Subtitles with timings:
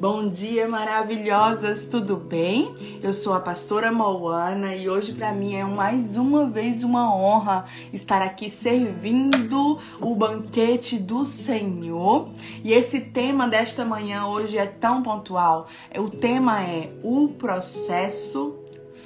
[0.00, 2.74] Bom dia, maravilhosas, tudo bem?
[3.02, 7.66] Eu sou a pastora Moana e hoje para mim é mais uma vez uma honra
[7.92, 12.30] estar aqui servindo o banquete do Senhor.
[12.64, 15.66] E esse tema desta manhã hoje é tão pontual.
[15.94, 18.58] O tema é o processo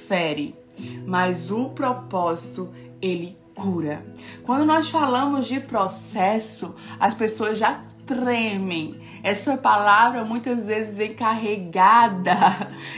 [0.07, 0.55] fere,
[1.05, 2.69] mas o propósito
[3.01, 4.05] ele cura.
[4.43, 9.01] Quando nós falamos de processo, as pessoas já tremem.
[9.23, 12.35] Essa palavra muitas vezes vem carregada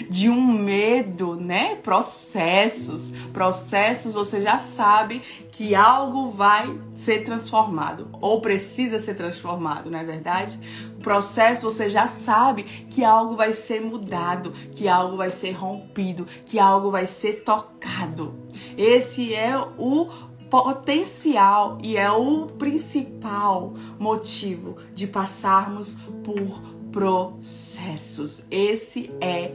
[0.09, 1.75] de um medo, né?
[1.75, 3.11] Processos.
[3.31, 10.03] Processos, você já sabe que algo vai ser transformado ou precisa ser transformado, não é
[10.03, 10.59] verdade?
[11.01, 16.59] Processo, você já sabe que algo vai ser mudado, que algo vai ser rompido, que
[16.59, 18.35] algo vai ser tocado.
[18.77, 20.09] Esse é o
[20.49, 28.43] potencial e é o principal motivo de passarmos por processos.
[28.49, 29.53] Esse é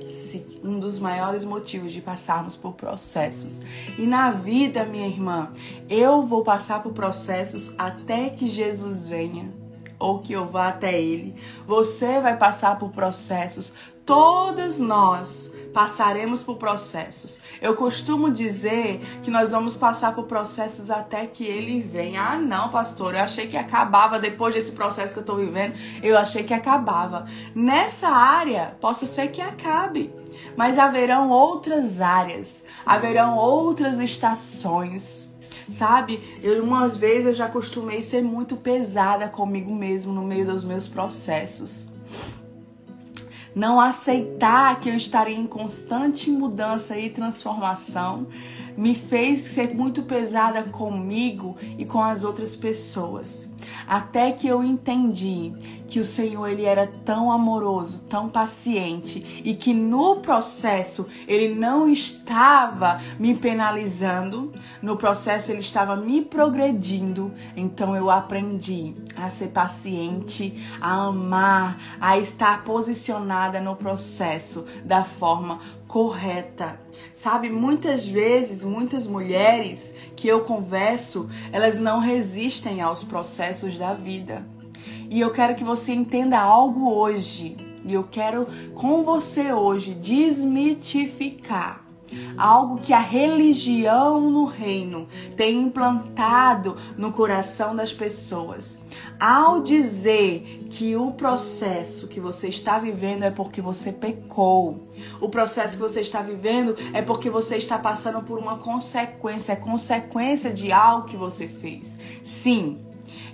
[0.62, 3.60] um dos maiores motivos de passarmos por processos.
[3.98, 5.50] E na vida, minha irmã,
[5.88, 9.52] eu vou passar por processos até que Jesus venha
[9.98, 11.34] ou que eu vá até ele.
[11.66, 13.72] Você vai passar por processos.
[14.04, 17.40] Todos nós passaremos por processos.
[17.60, 22.22] Eu costumo dizer que nós vamos passar por processos até que ele venha.
[22.22, 25.74] Ah, não, pastor, eu achei que acabava depois desse processo que eu estou vivendo.
[26.02, 27.26] Eu achei que acabava.
[27.54, 30.12] Nessa área, posso ser que acabe,
[30.56, 35.32] mas haverão outras áreas, haverão outras estações.
[35.68, 40.64] Sabe, eu umas vezes eu já costumei ser muito pesada comigo mesmo no meio dos
[40.64, 41.91] meus processos
[43.54, 48.26] não aceitar que eu estaria em constante mudança e transformação,
[48.76, 53.51] me fez ser muito pesada comigo e com as outras pessoas.
[53.86, 55.52] Até que eu entendi
[55.86, 61.88] que o Senhor ele era tão amoroso, tão paciente e que no processo ele não
[61.88, 67.32] estava me penalizando, no processo ele estava me progredindo.
[67.56, 75.60] Então eu aprendi a ser paciente, a amar, a estar posicionada no processo da forma
[75.92, 76.80] correta.
[77.14, 84.42] Sabe, muitas vezes, muitas mulheres que eu converso, elas não resistem aos processos da vida.
[85.10, 87.58] E eu quero que você entenda algo hoje.
[87.84, 91.81] E eu quero com você hoje desmitificar
[92.36, 95.06] algo que a religião no reino
[95.36, 98.78] tem implantado no coração das pessoas.
[99.18, 104.88] Ao dizer que o processo que você está vivendo é porque você pecou,
[105.20, 109.56] o processo que você está vivendo é porque você está passando por uma consequência, é
[109.56, 111.96] consequência de algo que você fez.
[112.24, 112.80] Sim,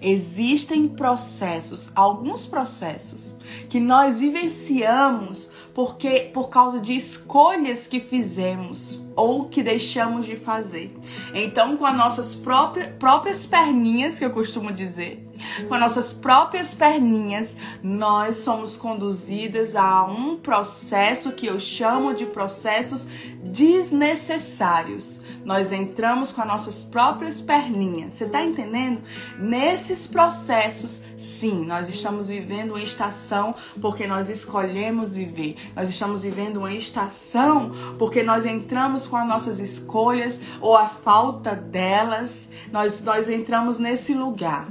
[0.00, 3.34] Existem processos, alguns processos
[3.68, 10.92] que nós vivenciamos porque por causa de escolhas que fizemos ou que deixamos de fazer.
[11.32, 15.24] Então, com as nossas próprias, próprias perninhas, que eu costumo dizer,
[15.68, 22.26] com as nossas próprias perninhas, nós somos conduzidas a um processo que eu chamo de
[22.26, 23.06] processos
[23.44, 28.12] desnecessários nós entramos com as nossas próprias perninhas.
[28.12, 29.00] Você está entendendo?
[29.38, 35.56] Nesses processos, sim, nós estamos vivendo uma estação porque nós escolhemos viver.
[35.75, 41.54] Nós estamos vivendo uma estação porque nós entramos com as nossas escolhas ou a falta
[41.54, 42.47] delas.
[42.70, 44.69] Nós, nós entramos nesse lugar.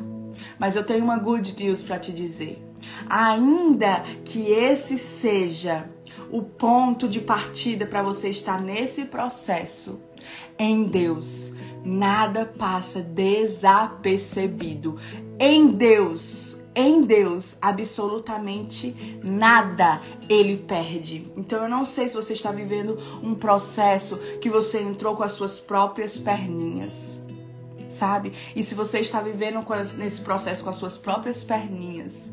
[0.59, 2.63] Mas eu tenho uma good news para te dizer.
[3.09, 5.89] Ainda que esse seja
[6.29, 10.05] o ponto de partida para você estar nesse processo,
[10.57, 14.97] em Deus, nada passa desapercebido.
[15.39, 21.31] Em Deus, em Deus, absolutamente nada ele perde.
[21.35, 25.33] Então eu não sei se você está vivendo um processo que você entrou com as
[25.33, 27.26] suas próprias perninhas
[27.97, 28.33] sabe?
[28.55, 29.59] E se você está vivendo
[29.97, 32.31] nesse processo com as suas próprias perninhas,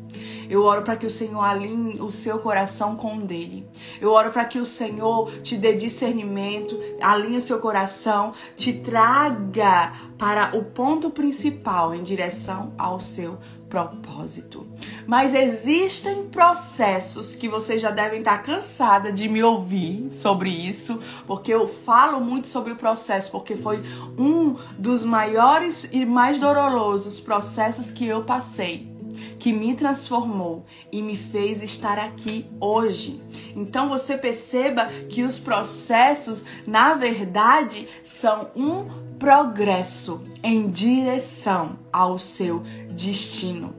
[0.49, 3.67] eu oro para que o Senhor alinhe o seu coração com o dele.
[3.99, 9.93] Eu oro para que o Senhor te dê discernimento, alinhe o seu coração, te traga
[10.17, 13.37] para o ponto principal em direção ao seu
[13.75, 14.65] propósito.
[15.05, 21.53] Mas existem processos que vocês já devem estar cansada de me ouvir sobre isso, porque
[21.53, 23.83] eu falo muito sobre o processo, porque foi
[24.17, 28.95] um dos maiores e mais dolorosos processos que eu passei
[29.39, 33.21] que me transformou e me fez estar aqui hoje.
[33.55, 38.87] Então você perceba que os processos, na verdade, são um
[39.19, 43.73] progresso em direção ao seu destino.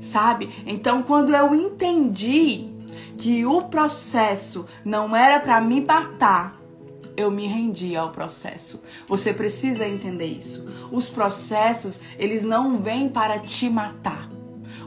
[0.00, 0.50] Sabe?
[0.66, 2.68] Então, quando eu entendi
[3.18, 6.58] que o processo não era para me matar,
[7.16, 8.82] eu me rendi ao processo.
[9.06, 10.64] Você precisa entender isso.
[10.90, 14.28] Os processos, eles não vêm para te matar.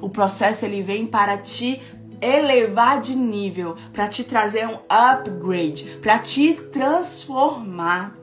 [0.01, 1.79] O processo ele vem para te
[2.19, 8.15] elevar de nível, para te trazer um upgrade, para te transformar.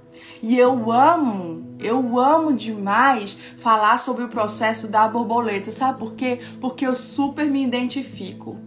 [0.43, 1.50] E eu amo,
[1.83, 5.71] eu amo demais falar sobre o processo da borboleta.
[5.71, 6.41] Sabe por quê?
[6.61, 8.59] Porque eu super me identifico.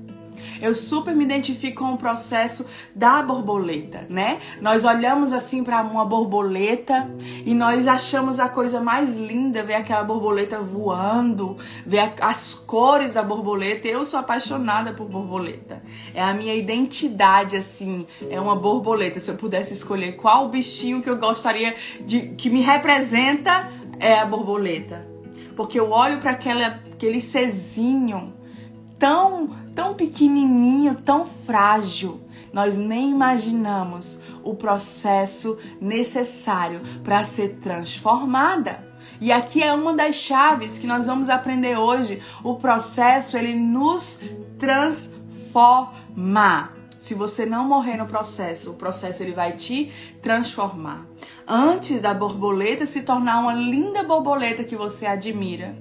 [0.64, 2.66] Eu super me identifico com o processo
[2.96, 4.40] da borboleta, né?
[4.62, 7.12] Nós olhamos assim para uma borboleta
[7.46, 13.22] e nós achamos a coisa mais linda ver aquela borboleta voando, ver as cores da
[13.22, 13.90] borboleta.
[13.90, 15.84] Eu sou apaixonada por borboleta.
[16.16, 19.20] É a minha identidade assim, é uma borboleta.
[19.20, 21.76] Se eu pudesse escolher qual bichinho que eu gostaria
[22.06, 23.70] de que me representa,
[24.00, 25.06] é a borboleta.
[25.58, 28.34] Porque eu olho para aquele cezinho
[28.98, 32.22] tão tão pequenininho, tão frágil.
[32.52, 38.94] Nós nem imaginamos o processo necessário para ser transformada.
[39.20, 42.22] E aqui é uma das chaves que nós vamos aprender hoje.
[42.44, 44.20] O processo ele nos
[44.60, 45.14] transforma.
[47.00, 49.92] Se você não morrer no processo, o processo ele vai te
[50.22, 51.06] transformar.
[51.48, 55.76] Antes da borboleta se tornar uma linda borboleta que você admira,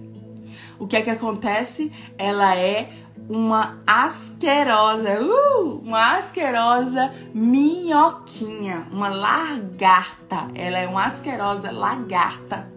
[0.78, 1.92] o que é que acontece?
[2.18, 2.90] Ela é
[3.28, 10.48] uma asquerosa, uh, uma asquerosa minhoquinha, uma lagarta.
[10.54, 12.70] Ela é uma asquerosa lagarta.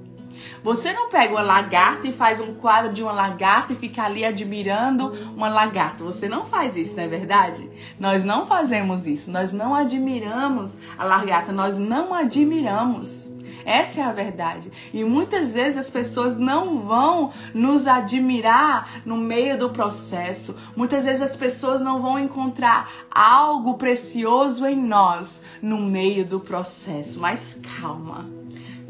[0.63, 4.25] Você não pega uma lagarta e faz um quadro de uma lagarta e fica ali
[4.25, 6.03] admirando uma lagarta.
[6.03, 7.69] Você não faz isso, não é verdade?
[7.99, 9.31] Nós não fazemos isso.
[9.31, 13.34] Nós não admiramos a lagarta, nós não admiramos.
[13.65, 14.71] Essa é a verdade.
[14.93, 20.55] E muitas vezes as pessoas não vão nos admirar no meio do processo.
[20.75, 27.19] Muitas vezes as pessoas não vão encontrar algo precioso em nós no meio do processo.
[27.19, 28.29] Mas calma.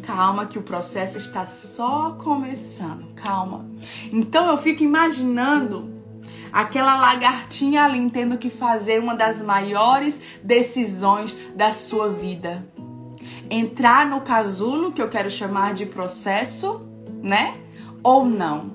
[0.03, 3.13] Calma que o processo está só começando.
[3.15, 3.65] Calma.
[4.11, 5.95] Então eu fico imaginando
[6.51, 12.63] aquela lagartinha ali tendo que fazer uma das maiores decisões da sua vida
[13.49, 16.81] entrar no casulo, que eu quero chamar de processo,
[17.21, 17.57] né?
[18.03, 18.73] Ou não.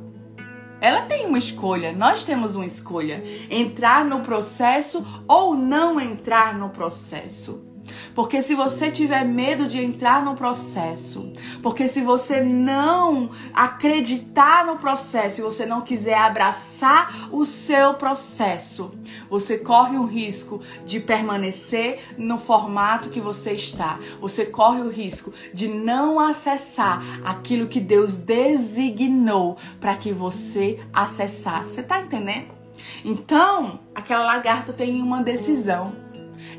[0.80, 6.70] Ela tem uma escolha, nós temos uma escolha: entrar no processo ou não entrar no
[6.70, 7.69] processo.
[8.14, 11.32] Porque se você tiver medo de entrar no processo,
[11.62, 18.92] porque se você não acreditar no processo, se você não quiser abraçar o seu processo,
[19.28, 23.98] você corre o risco de permanecer no formato que você está.
[24.20, 31.74] Você corre o risco de não acessar aquilo que Deus designou para que você acessasse.
[31.74, 32.60] Você tá entendendo?
[33.04, 35.94] Então, aquela lagarta tem uma decisão: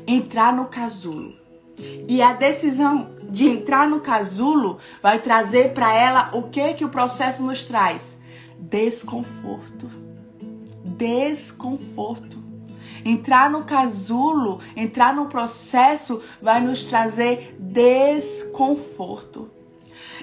[0.06, 1.42] entrar no casulo
[2.08, 6.88] e a decisão de entrar no casulo vai trazer para ela o que que o
[6.88, 8.16] processo nos traz?
[8.58, 9.90] Desconforto.
[10.84, 12.42] Desconforto.
[13.04, 19.50] Entrar no casulo, entrar no processo vai nos trazer desconforto.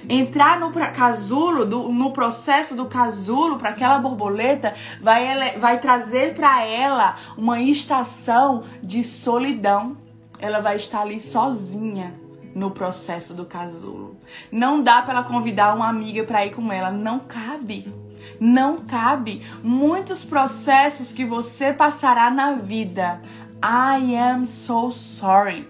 [0.08, 6.64] Entrar no casulo, do, no processo do casulo para aquela borboleta vai, vai trazer para
[6.64, 9.96] ela uma estação de solidão
[10.40, 12.14] ela vai estar ali sozinha
[12.54, 14.16] no processo do casulo.
[14.50, 17.92] Não dá para ela convidar uma amiga para ir com ela, não cabe.
[18.40, 19.42] Não cabe.
[19.62, 23.20] Muitos processos que você passará na vida.
[23.62, 25.68] I am so sorry.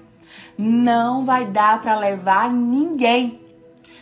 [0.57, 3.40] Não vai dar para levar ninguém.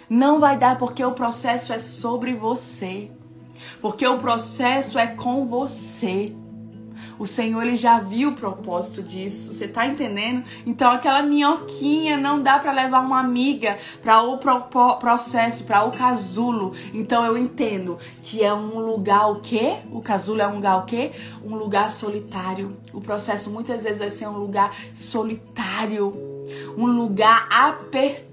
[0.08, 3.10] Não vai dar porque o processo é sobre você.
[3.80, 6.34] Porque o processo é com você.
[7.18, 9.52] O Senhor ele já viu o propósito disso.
[9.52, 10.44] Você tá entendendo?
[10.64, 14.60] Então aquela minhoquinha não dá para levar uma amiga para o pro
[14.98, 16.72] processo, para o casulo.
[16.94, 19.78] Então eu entendo que é um lugar o quê?
[19.90, 21.12] O casulo é um lugar o quê?
[21.44, 22.76] Um lugar solitário.
[22.92, 26.12] O processo muitas vezes vai ser um lugar solitário,
[26.76, 28.27] um lugar apertado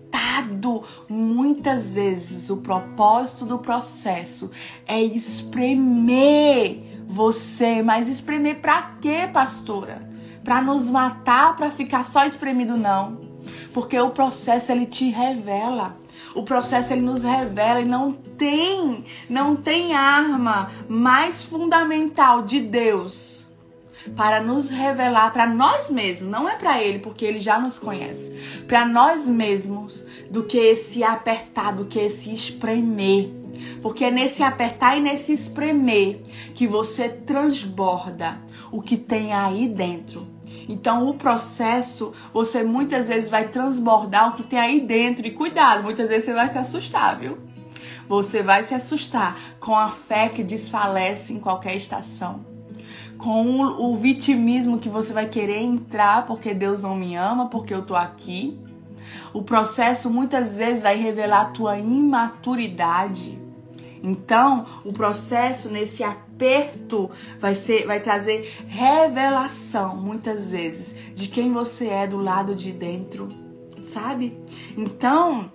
[1.08, 4.52] Muitas vezes o propósito do processo
[4.86, 10.10] é espremer você, mas espremer para quê, pastora?
[10.44, 13.20] Para nos matar, para ficar só espremido não.
[13.74, 15.96] Porque o processo ele te revela.
[16.34, 23.45] O processo ele nos revela e não tem, não tem arma mais fundamental de Deus
[24.16, 28.64] para nos revelar para nós mesmos, não é para ele, porque ele já nos conhece,
[28.68, 33.30] para nós mesmos, do que esse apertar, do que esse espremer.
[33.82, 36.22] Porque é nesse apertar e nesse espremer
[36.54, 38.40] que você transborda
[38.72, 40.28] o que tem aí dentro.
[40.68, 45.26] Então, o processo, você muitas vezes vai transbordar o que tem aí dentro.
[45.28, 47.38] E cuidado, muitas vezes você vai se assustar, viu?
[48.08, 52.55] Você vai se assustar com a fé que desfalece em qualquer estação.
[53.26, 57.82] Com o vitimismo que você vai querer entrar porque Deus não me ama, porque eu
[57.82, 58.56] tô aqui.
[59.34, 63.36] O processo muitas vezes vai revelar a tua imaturidade.
[64.04, 71.88] Então, o processo nesse aperto vai ser vai trazer revelação muitas vezes de quem você
[71.88, 73.30] é do lado de dentro,
[73.82, 74.38] sabe?
[74.78, 75.52] Então,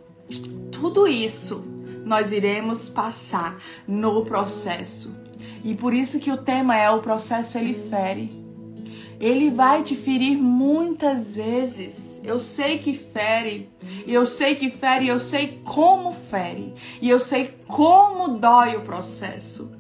[0.73, 1.65] tudo isso
[2.05, 5.20] nós iremos passar no processo.
[5.65, 8.41] E por isso que o tema é o processo ele fere.
[9.19, 12.21] Ele vai te ferir muitas vezes.
[12.25, 13.69] Eu sei que fere,
[14.07, 19.71] eu sei que fere, eu sei como fere, e eu sei como dói o processo.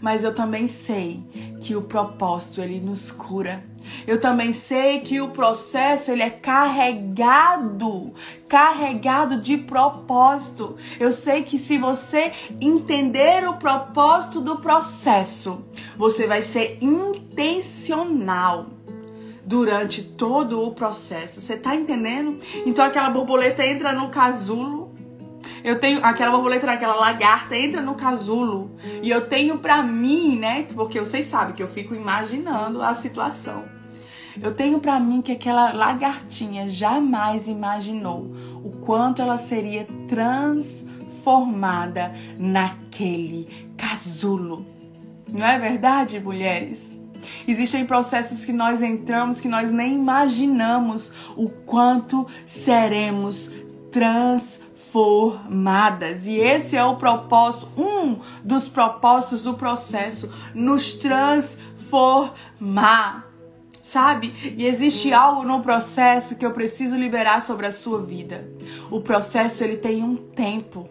[0.00, 1.22] Mas eu também sei
[1.60, 3.64] que o propósito ele nos cura.
[4.06, 8.12] Eu também sei que o processo ele é carregado,
[8.48, 10.76] carregado de propósito.
[10.98, 15.64] Eu sei que se você entender o propósito do processo,
[15.96, 18.66] você vai ser intencional
[19.48, 21.40] durante todo o processo.
[21.40, 22.38] Você tá entendendo?
[22.66, 24.94] Então aquela borboleta entra no casulo.
[25.64, 30.66] Eu tenho aquela borboleta, aquela lagarta entra no casulo e eu tenho para mim, né?
[30.74, 33.77] Porque vocês sabem que eu fico imaginando a situação.
[34.40, 38.30] Eu tenho para mim que aquela lagartinha jamais imaginou
[38.62, 44.64] o quanto ela seria transformada naquele casulo.
[45.28, 46.96] Não é verdade, mulheres?
[47.46, 53.50] Existem processos que nós entramos que nós nem imaginamos o quanto seremos
[53.90, 56.26] transformadas.
[56.26, 63.27] E esse é o propósito, um dos propósitos do processo, nos transformar
[63.88, 64.34] sabe?
[64.56, 68.48] E existe algo no processo que eu preciso liberar sobre a sua vida.
[68.90, 70.88] O processo ele tem um tempo.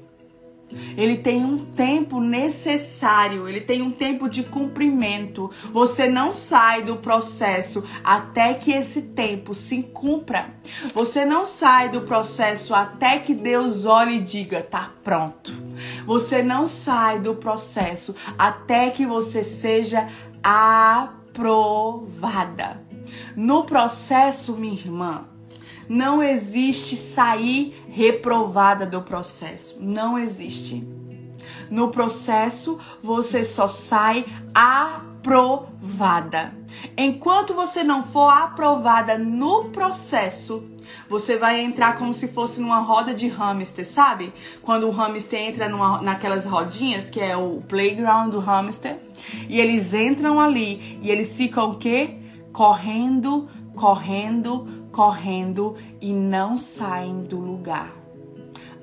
[0.98, 5.50] Ele tem um tempo necessário, ele tem um tempo de cumprimento.
[5.72, 10.50] Você não sai do processo até que esse tempo se cumpra.
[10.94, 15.54] Você não sai do processo até que Deus olhe e diga: tá pronto.
[16.06, 20.10] Você não sai do processo até que você seja
[20.44, 21.48] aprovada.
[23.38, 25.26] No processo, minha irmã,
[25.88, 29.78] não existe sair reprovada do processo.
[29.80, 30.84] Não existe.
[31.70, 34.26] No processo, você só sai
[34.56, 36.52] aprovada.
[36.98, 40.64] Enquanto você não for aprovada no processo,
[41.08, 44.34] você vai entrar como se fosse numa roda de hamster, sabe?
[44.64, 48.98] Quando o hamster entra numa, naquelas rodinhas, que é o playground do hamster,
[49.48, 52.17] e eles entram ali e eles ficam o quê?
[52.58, 57.94] Correndo, correndo, correndo e não saem do lugar.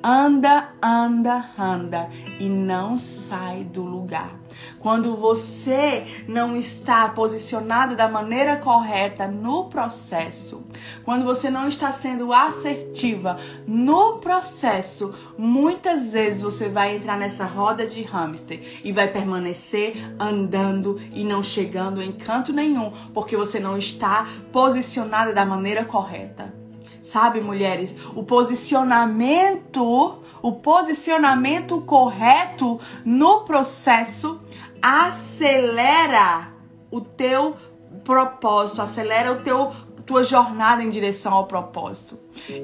[0.00, 4.43] Anda, anda, anda e não sai do lugar.
[4.80, 10.64] Quando você não está posicionado da maneira correta no processo,
[11.04, 17.86] quando você não está sendo assertiva no processo, muitas vezes você vai entrar nessa roda
[17.86, 23.76] de hamster e vai permanecer andando e não chegando em canto nenhum, porque você não
[23.76, 26.63] está posicionada da maneira correta.
[27.04, 34.40] Sabe, mulheres, o posicionamento, o posicionamento correto no processo
[34.80, 36.48] acelera
[36.90, 37.56] o teu
[38.02, 39.70] propósito, acelera o teu
[40.06, 42.18] tua jornada em direção ao propósito.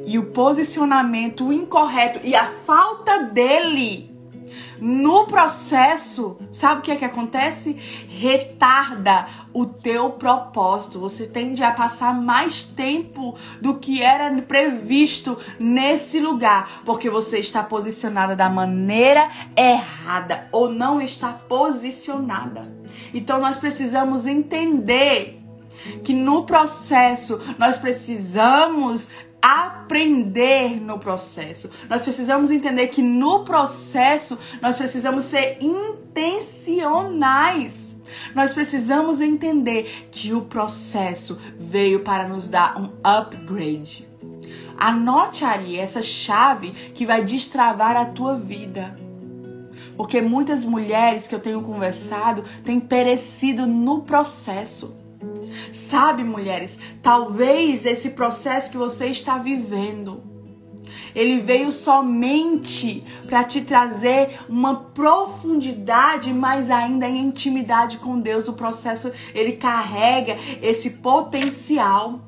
[0.06, 4.09] E o posicionamento incorreto e a falta dele
[4.80, 7.72] no processo, sabe o que é que acontece?
[8.08, 11.00] Retarda o teu propósito.
[11.00, 17.62] Você tende a passar mais tempo do que era previsto nesse lugar, porque você está
[17.62, 22.72] posicionada da maneira errada ou não está posicionada.
[23.12, 25.40] Então nós precisamos entender
[26.04, 29.08] que no processo nós precisamos
[29.40, 31.70] aprender no processo.
[31.88, 37.96] Nós precisamos entender que no processo nós precisamos ser intencionais.
[38.34, 44.08] Nós precisamos entender que o processo veio para nos dar um upgrade.
[44.76, 48.96] Anote aí essa chave que vai destravar a tua vida.
[49.96, 54.96] Porque muitas mulheres que eu tenho conversado têm perecido no processo.
[55.72, 60.22] Sabe, mulheres, talvez esse processo que você está vivendo,
[61.14, 68.48] Ele veio somente para te trazer uma profundidade, mas ainda em intimidade com Deus.
[68.48, 72.20] O processo ele carrega esse potencial.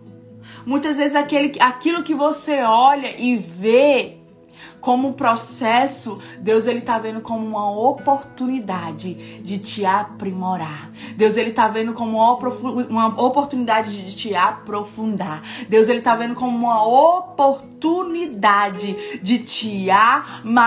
[0.67, 4.22] Muitas vezes aquele, aquilo que você olha e vê
[4.83, 10.91] como processo, Deus ele tá vendo como uma oportunidade de te aprimorar.
[11.17, 12.19] Deus ele tá vendo como
[12.91, 15.41] uma oportunidade de te aprofundar.
[15.69, 20.67] Deus ele tá vendo como uma oportunidade de te amadurecer.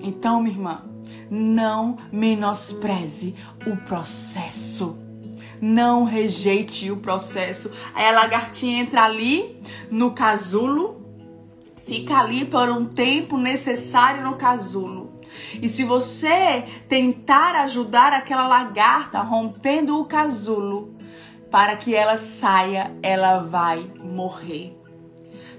[0.00, 0.84] Então, minha irmã,
[1.28, 3.34] não menospreze
[3.66, 4.96] o processo.
[5.60, 7.72] Não rejeite o processo.
[7.92, 9.60] Aí a lagartinha entra ali
[9.90, 11.05] no casulo
[11.86, 15.12] fica ali por um tempo necessário no casulo.
[15.62, 20.94] E se você tentar ajudar aquela lagarta rompendo o casulo
[21.50, 24.76] para que ela saia, ela vai morrer.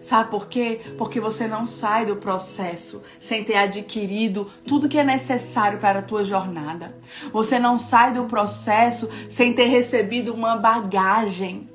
[0.01, 0.79] Sabe por quê?
[0.97, 6.03] Porque você não sai do processo sem ter adquirido tudo que é necessário para a
[6.03, 6.95] tua jornada.
[7.31, 11.67] Você não sai do processo sem ter recebido uma bagagem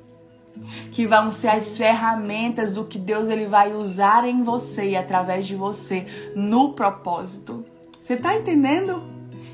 [0.91, 5.45] que vão ser as ferramentas do que Deus ele vai usar em você e através
[5.45, 6.05] de você
[6.35, 7.65] no propósito.
[8.01, 9.03] Você tá entendendo?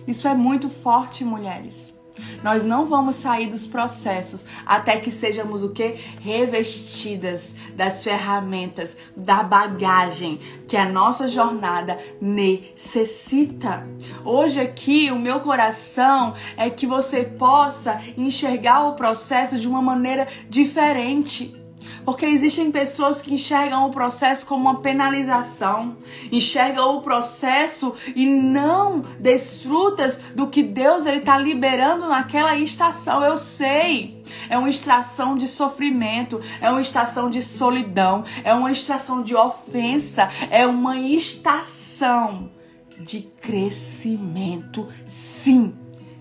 [0.07, 1.98] Isso é muito forte, mulheres.
[2.43, 5.95] Nós não vamos sair dos processos até que sejamos o que?
[6.21, 13.87] Revestidas das ferramentas, da bagagem que a nossa jornada necessita.
[14.23, 20.27] Hoje aqui, o meu coração é que você possa enxergar o processo de uma maneira
[20.49, 21.58] diferente.
[22.05, 25.97] Porque existem pessoas que enxergam o processo como uma penalização,
[26.31, 33.23] enxergam o processo e não desfrutas do que Deus ele está liberando naquela estação.
[33.23, 34.23] Eu sei.
[34.49, 40.29] É uma estação de sofrimento, é uma estação de solidão, é uma estação de ofensa,
[40.51, 42.51] é uma estação
[42.99, 45.73] de crescimento, sim.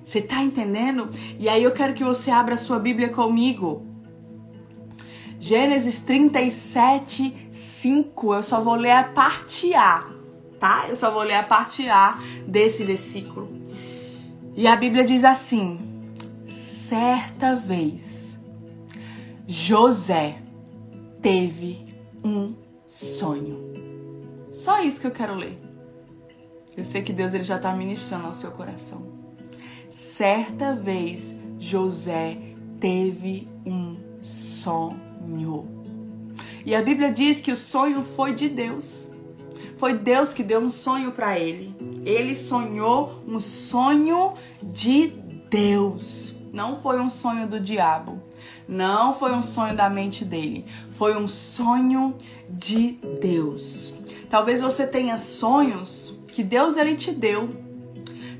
[0.03, 1.11] Você tá entendendo?
[1.39, 3.88] E aí eu quero que você abra sua Bíblia comigo.
[5.41, 8.35] Gênesis 37, 5.
[8.35, 10.05] Eu só vou ler a parte A,
[10.59, 10.87] tá?
[10.89, 13.49] Eu só vou ler a parte A desse versículo.
[14.57, 15.79] E a Bíblia diz assim:
[16.49, 18.37] Certa vez,
[19.47, 20.43] José
[21.23, 22.49] teve um
[22.89, 23.73] sonho.
[24.51, 25.57] Só isso que eu quero ler.
[26.77, 29.03] Eu sei que Deus ele já está ministrando ao seu coração.
[29.91, 32.37] Certa vez, José
[32.81, 35.67] teve um sonho sonhou.
[36.65, 39.09] E a Bíblia diz que o sonho foi de Deus.
[39.77, 41.75] Foi Deus que deu um sonho para ele.
[42.05, 45.09] Ele sonhou um sonho de
[45.51, 46.35] Deus.
[46.53, 48.21] Não foi um sonho do diabo.
[48.67, 50.67] Não foi um sonho da mente dele.
[50.91, 52.17] Foi um sonho
[52.49, 53.95] de Deus.
[54.29, 57.49] Talvez você tenha sonhos que Deus ele te deu.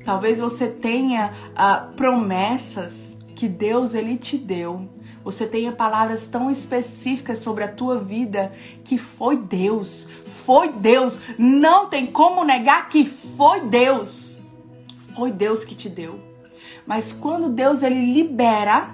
[0.03, 4.89] Talvez você tenha uh, promessas que Deus ele te deu
[5.29, 8.51] você tenha palavras tão específicas sobre a tua vida
[8.83, 10.07] que foi Deus.
[10.25, 11.19] Foi Deus.
[11.37, 14.41] Não tem como negar que foi Deus.
[15.15, 16.19] Foi Deus que te deu.
[16.83, 18.89] Mas quando Deus ele libera,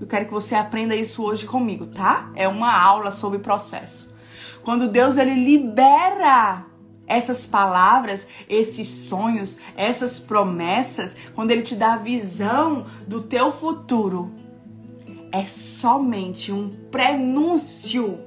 [0.00, 2.30] eu quero que você aprenda isso hoje comigo, tá?
[2.36, 4.14] É uma aula sobre processo.
[4.62, 6.66] Quando Deus ele libera
[7.04, 14.32] essas palavras, esses sonhos, essas promessas, quando ele te dá a visão do teu futuro,
[15.32, 18.20] é somente um prenúncio.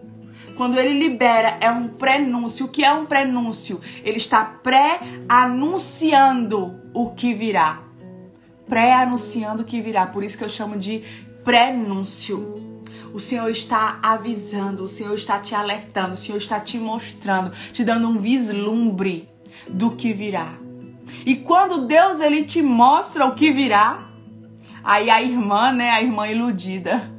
[0.56, 2.66] Quando ele libera, é um prenúncio.
[2.66, 3.80] O que é um prenúncio?
[4.04, 7.82] Ele está pré-anunciando o que virá.
[8.68, 10.06] Pré-anunciando o que virá.
[10.06, 11.04] Por isso que eu chamo de
[11.44, 12.62] prenúncio.
[13.14, 17.84] O Senhor está avisando, o Senhor está te alertando, o Senhor está te mostrando, te
[17.84, 19.30] dando um vislumbre
[19.68, 20.56] do que virá.
[21.26, 24.08] E quando Deus ele te mostra o que virá,
[24.84, 27.10] Aí a irmã, né, a irmã iludida.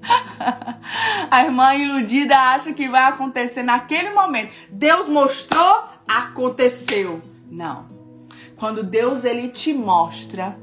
[1.30, 4.52] a irmã iludida acha que vai acontecer naquele momento.
[4.68, 7.22] Deus mostrou, aconteceu.
[7.48, 7.86] Não.
[8.56, 10.58] Quando Deus ele te mostra,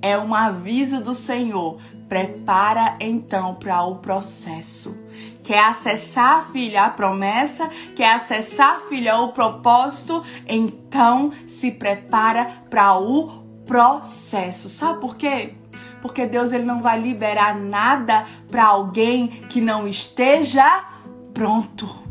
[0.00, 1.80] é um aviso do Senhor.
[2.08, 4.96] Prepara então para o processo.
[5.44, 7.68] Quer acessar, filha, a promessa?
[7.94, 10.22] Quer acessar, filha, o propósito?
[10.46, 14.68] Então se prepara para o processo.
[14.68, 15.54] Sabe por quê?
[16.02, 20.84] Porque Deus ele não vai liberar nada para alguém que não esteja
[21.32, 22.08] pronto.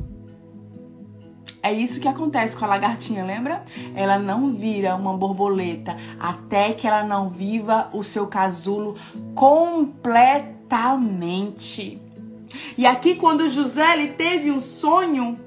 [1.63, 3.63] É isso que acontece com a lagartinha, lembra?
[3.93, 8.95] Ela não vira uma borboleta até que ela não viva o seu casulo
[9.35, 12.01] completamente.
[12.77, 15.39] E aqui quando José ele teve um sonho,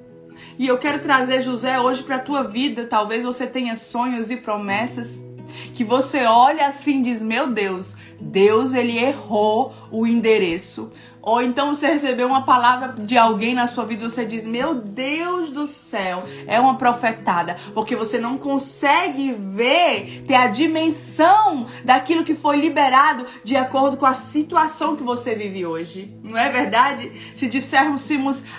[0.59, 2.85] E eu quero trazer José hoje para a tua vida.
[2.85, 5.25] Talvez você tenha sonhos e promessas
[5.75, 10.91] que você olha assim e diz: "Meu Deus, Deus ele errou o endereço.
[11.23, 15.51] Ou então você recebeu uma palavra de alguém na sua vida você diz: Meu Deus
[15.51, 17.57] do céu, é uma profetada.
[17.75, 24.07] Porque você não consegue ver, ter a dimensão daquilo que foi liberado de acordo com
[24.07, 26.15] a situação que você vive hoje.
[26.23, 27.13] Não é verdade?
[27.35, 28.09] Se dissermos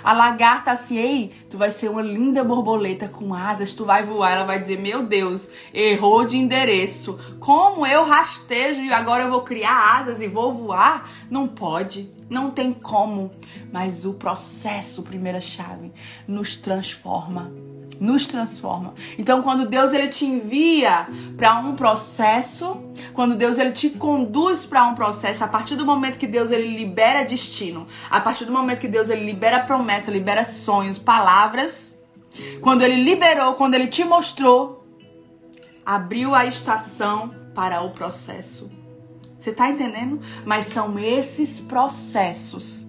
[0.04, 4.32] a lagarta assim, ei, tu vai ser uma linda borboleta com asas, tu vai voar,
[4.32, 7.18] ela vai dizer: Meu Deus, errou de endereço.
[7.40, 11.10] Como eu rastejo e agora eu vou criar asas e vou voar?
[11.30, 12.21] Não pode.
[12.32, 13.30] Não tem como.
[13.70, 15.92] Mas o processo, primeira chave,
[16.26, 17.52] nos transforma.
[18.00, 18.94] Nos transforma.
[19.18, 24.86] Então, quando Deus ele te envia para um processo, quando Deus ele te conduz para
[24.86, 28.80] um processo, a partir do momento que Deus ele libera destino, a partir do momento
[28.80, 31.94] que Deus ele libera promessa, libera sonhos, palavras,
[32.62, 34.86] quando ele liberou, quando ele te mostrou,
[35.84, 38.81] abriu a estação para o processo.
[39.42, 40.20] Você tá entendendo?
[40.46, 42.86] Mas são esses processos.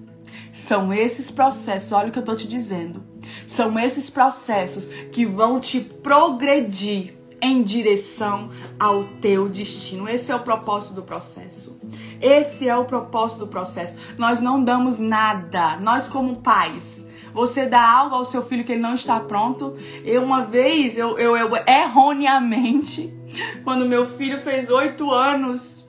[0.52, 3.04] São esses processos, olha o que eu tô te dizendo.
[3.48, 10.08] São esses processos que vão te progredir em direção ao teu destino.
[10.08, 11.80] Esse é o propósito do processo.
[12.22, 13.96] Esse é o propósito do processo.
[14.16, 15.78] Nós não damos nada.
[15.78, 19.76] Nós como pais, você dá algo ao seu filho que ele não está pronto.
[20.06, 23.12] Eu uma vez, eu, eu, eu erroneamente,
[23.66, 25.83] quando meu filho fez oito anos,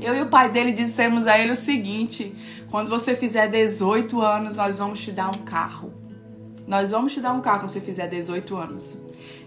[0.00, 2.34] eu e o pai dele dissemos a ele o seguinte:
[2.70, 5.92] quando você fizer 18 anos, nós vamos te dar um carro.
[6.66, 8.98] Nós vamos te dar um carro quando você fizer 18 anos.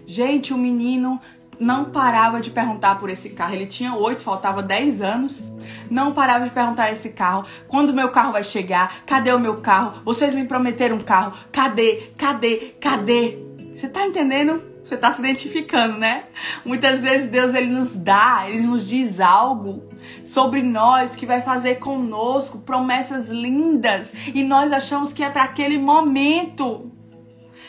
[0.06, 1.18] Gente, o menino
[1.58, 3.54] não parava de perguntar por esse carro.
[3.54, 5.50] Ele tinha 8, faltava 10 anos.
[5.90, 7.44] Não parava de perguntar esse carro.
[7.66, 9.04] Quando o meu carro vai chegar?
[9.06, 10.02] Cadê o meu carro?
[10.04, 11.32] Vocês me prometeram um carro.
[11.50, 12.12] Cadê?
[12.18, 12.74] Cadê?
[12.80, 13.38] Cadê?
[13.74, 14.62] Você tá entendendo?
[14.84, 16.24] Você está se identificando, né?
[16.62, 19.93] Muitas vezes Deus ele nos dá, ele nos diz algo
[20.24, 25.78] sobre nós que vai fazer conosco promessas lindas e nós achamos que é para aquele
[25.78, 26.90] momento.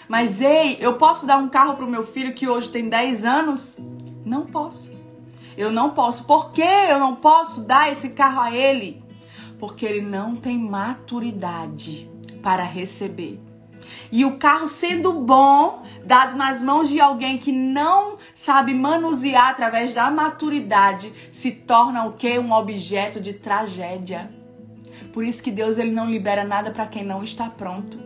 [0.08, 3.26] Mas ei, eu posso dar um carro para o meu filho que hoje tem 10
[3.26, 3.78] anos?
[4.24, 4.96] Não posso.
[5.58, 6.24] Eu não posso.
[6.26, 9.04] Por que eu não posso dar esse carro a ele?
[9.58, 12.10] Porque ele não tem maturidade
[12.42, 13.40] para receber.
[14.12, 19.94] E o carro sendo bom, dado nas mãos de alguém que não sabe manusear através
[19.94, 22.38] da maturidade, se torna o que?
[22.40, 24.30] Um objeto de tragédia.
[25.14, 27.98] Por isso que Deus ele não libera nada para quem não está pronto.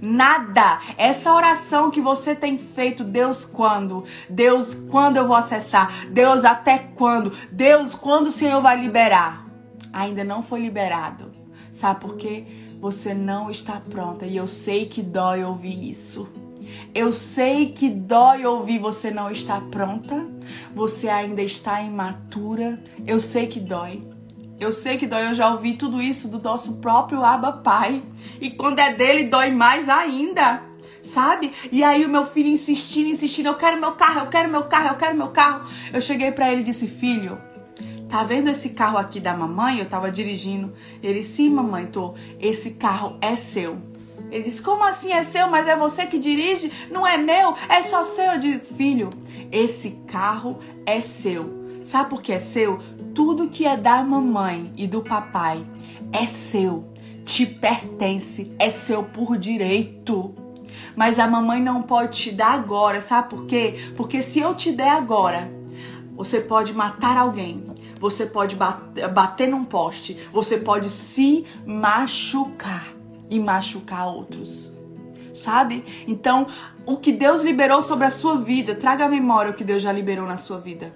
[0.00, 0.80] Nada.
[0.96, 4.04] Essa oração que você tem feito, Deus quando?
[4.28, 6.06] Deus quando eu vou acessar?
[6.08, 7.32] Deus até quando?
[7.50, 9.46] Deus quando o Senhor vai liberar?
[9.92, 11.32] Ainda não foi liberado.
[11.72, 12.44] Sabe por quê?
[12.82, 14.26] Você não está pronta.
[14.26, 16.28] E eu sei que dói ouvir isso.
[16.92, 20.26] Eu sei que dói ouvir você não está pronta,
[20.74, 22.82] você ainda está imatura.
[23.06, 24.02] Eu sei que dói.
[24.58, 28.02] Eu sei que dói, eu já ouvi tudo isso do nosso próprio Abba Pai.
[28.40, 30.62] E quando é dele, dói mais ainda.
[31.04, 31.52] Sabe?
[31.70, 34.88] E aí o meu filho insistindo, insistindo, eu quero meu carro, eu quero meu carro,
[34.88, 35.68] eu quero meu carro.
[35.92, 37.38] Eu cheguei para ele e disse: "Filho,
[38.12, 39.78] Tá vendo esse carro aqui da mamãe?
[39.78, 40.70] Eu tava dirigindo.
[41.02, 42.12] Ele, sim, mamãe, tô.
[42.38, 43.78] Esse carro é seu.
[44.30, 45.48] Ele disse, como assim é seu?
[45.48, 46.70] Mas é você que dirige?
[46.90, 47.56] Não é meu?
[47.70, 48.34] É só seu.
[48.34, 49.08] Eu filho,
[49.50, 51.80] esse carro é seu.
[51.82, 52.80] Sabe por que é seu?
[53.14, 55.66] Tudo que é da mamãe e do papai
[56.12, 56.92] é seu.
[57.24, 58.52] Te pertence.
[58.58, 60.34] É seu por direito.
[60.94, 63.00] Mas a mamãe não pode te dar agora.
[63.00, 63.74] Sabe por quê?
[63.96, 65.50] Porque se eu te der agora,
[66.14, 67.71] você pode matar alguém
[68.02, 72.88] você pode bater num poste, você pode se machucar
[73.30, 74.72] e machucar outros.
[75.32, 75.84] Sabe?
[76.08, 76.48] Então,
[76.84, 79.92] o que Deus liberou sobre a sua vida, traga a memória o que Deus já
[79.92, 80.92] liberou na sua vida.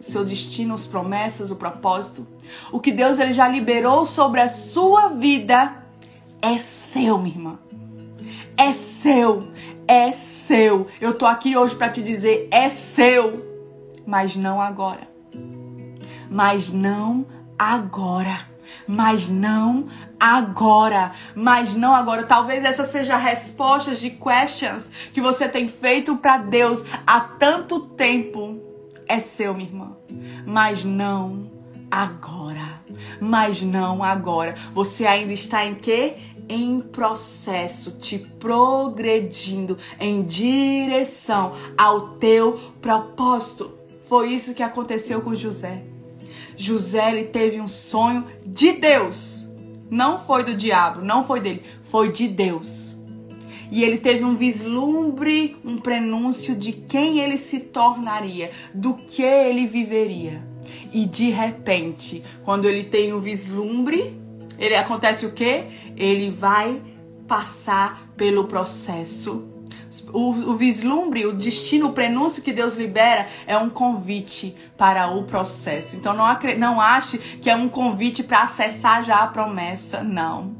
[0.00, 2.26] Seu destino, as promessas, o propósito.
[2.72, 5.84] O que Deus ele já liberou sobre a sua vida
[6.42, 7.58] é seu, minha irmã.
[8.56, 9.48] É seu.
[9.86, 10.88] É seu.
[11.00, 15.09] Eu tô aqui hoje para te dizer, é seu, mas não agora
[16.30, 17.26] mas não
[17.58, 18.48] agora.
[18.86, 19.88] Mas não
[20.18, 21.10] agora.
[21.34, 22.22] Mas não agora.
[22.22, 27.80] Talvez essa seja a resposta de questions que você tem feito para Deus há tanto
[27.80, 28.60] tempo.
[29.08, 29.96] É seu, minha irmã.
[30.46, 31.50] Mas não
[31.90, 32.80] agora.
[33.20, 34.54] Mas não agora.
[34.72, 36.16] Você ainda está em quê?
[36.50, 43.72] em processo, te progredindo em direção ao teu propósito.
[44.08, 45.84] Foi isso que aconteceu com José.
[46.60, 49.48] José teve um sonho de Deus.
[49.88, 52.96] Não foi do diabo, não foi dele, foi de Deus.
[53.70, 59.66] e ele teve um vislumbre, um prenúncio de quem ele se tornaria, do que ele
[59.66, 60.44] viveria.
[60.92, 64.20] E de repente, quando ele tem o vislumbre,
[64.58, 65.66] ele acontece o quê?
[65.96, 66.82] Ele vai
[67.28, 69.48] passar pelo processo.
[70.12, 75.24] O, o, vislumbre, o destino, o prenúncio que Deus libera é um convite para o
[75.24, 75.96] processo.
[75.96, 76.26] Então não,
[76.58, 80.02] não ache que é um convite para acessar já a promessa.
[80.02, 80.54] Não.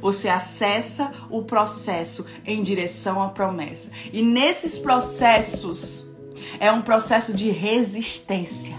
[0.00, 3.90] Você acessa o processo em direção à promessa.
[4.12, 6.10] E nesses processos
[6.58, 8.78] é um processo de resistência.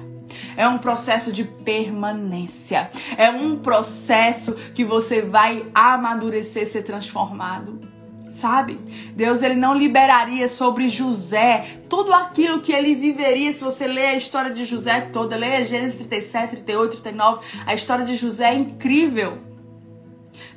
[0.58, 2.90] É um processo de permanência.
[3.18, 7.91] É um processo que você vai amadurecer, ser transformado.
[8.32, 8.80] Sabe?
[9.14, 13.52] Deus ele não liberaria sobre José tudo aquilo que ele viveria.
[13.52, 18.06] Se você ler a história de José toda, leia Gênesis 37, 38, 39, a história
[18.06, 19.38] de José é incrível.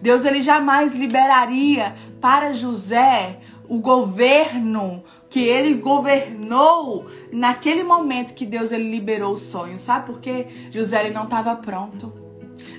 [0.00, 8.70] Deus ele jamais liberaria para José o governo que ele governou naquele momento que Deus
[8.70, 9.78] ele liberou o sonho.
[9.78, 10.46] Sabe por quê?
[10.70, 12.23] José ele não estava pronto.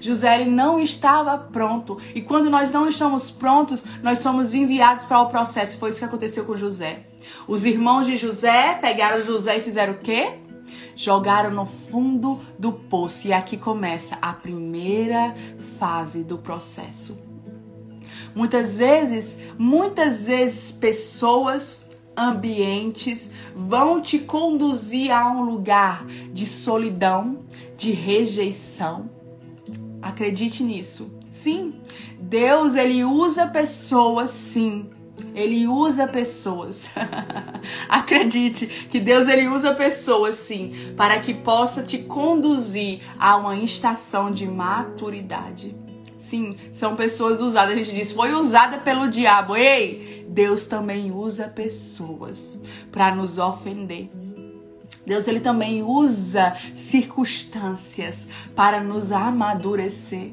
[0.05, 1.97] José não estava pronto.
[2.13, 5.79] E quando nós não estamos prontos, nós somos enviados para o processo.
[5.79, 7.07] Foi isso que aconteceu com José.
[7.47, 10.33] Os irmãos de José pegaram José e fizeram o quê?
[10.95, 13.27] Jogaram no fundo do poço.
[13.27, 15.33] E aqui começa a primeira
[15.79, 17.17] fase do processo.
[18.35, 27.39] Muitas vezes, muitas vezes pessoas ambientes vão te conduzir a um lugar de solidão,
[27.75, 29.14] de rejeição.
[30.05, 31.09] Acredite nisso.
[31.31, 31.81] Sim,
[32.19, 34.91] Deus ele usa pessoas, sim.
[35.33, 36.87] Ele usa pessoas.
[37.89, 44.31] Acredite que Deus ele usa pessoas, sim, para que possa te conduzir a uma estação
[44.31, 45.75] de maturidade.
[46.19, 47.73] Sim, são pessoas usadas.
[47.73, 49.55] A gente diz, foi usada pelo diabo.
[49.55, 54.11] Ei, Deus também usa pessoas para nos ofender.
[55.05, 60.31] Deus ele também usa circunstâncias para nos amadurecer.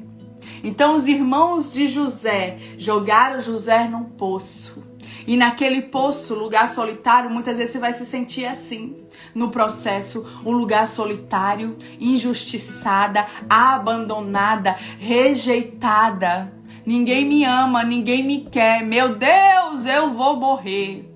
[0.63, 4.83] Então os irmãos de José jogaram José num poço.
[5.25, 8.97] E naquele poço, lugar solitário, muitas vezes você vai se sentir assim.
[9.33, 16.53] No processo, um lugar solitário, injustiçada, abandonada, rejeitada.
[16.85, 18.83] Ninguém me ama, ninguém me quer.
[18.85, 21.12] Meu Deus, eu vou morrer.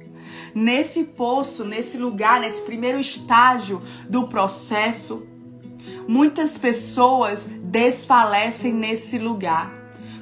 [0.60, 5.22] Nesse poço, nesse lugar, nesse primeiro estágio do processo,
[6.08, 9.72] muitas pessoas desfalecem nesse lugar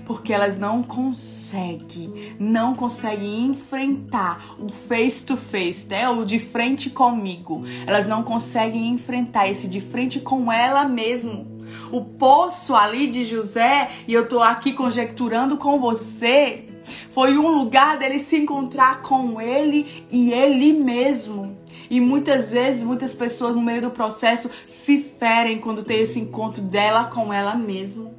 [0.06, 6.08] porque elas não conseguem, não conseguem enfrentar o face to face, né?
[6.10, 7.64] O de frente comigo.
[7.88, 11.55] Elas não conseguem enfrentar esse de frente com ela mesmo.
[11.92, 16.66] O poço ali de José, e eu tô aqui conjecturando com você,
[17.10, 21.58] foi um lugar dele se encontrar com ele e ele mesmo.
[21.90, 26.62] E muitas vezes, muitas pessoas no meio do processo se ferem quando tem esse encontro
[26.62, 28.12] dela com ela mesma,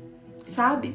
[0.47, 0.95] sabe?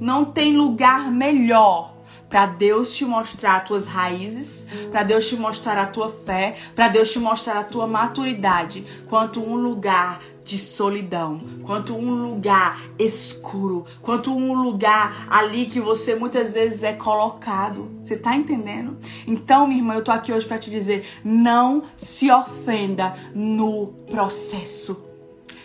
[0.00, 1.94] Não tem lugar melhor
[2.28, 6.88] para Deus te mostrar as tuas raízes, para Deus te mostrar a tua fé, para
[6.88, 13.86] Deus te mostrar a tua maturidade, quanto um lugar de solidão, quanto um lugar escuro,
[14.02, 17.90] quanto um lugar ali que você muitas vezes é colocado.
[18.02, 18.98] Você tá entendendo?
[19.26, 25.02] Então, minha irmã, eu tô aqui hoje para te dizer, não se ofenda no processo.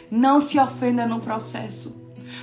[0.09, 1.93] Não se ofenda no processo.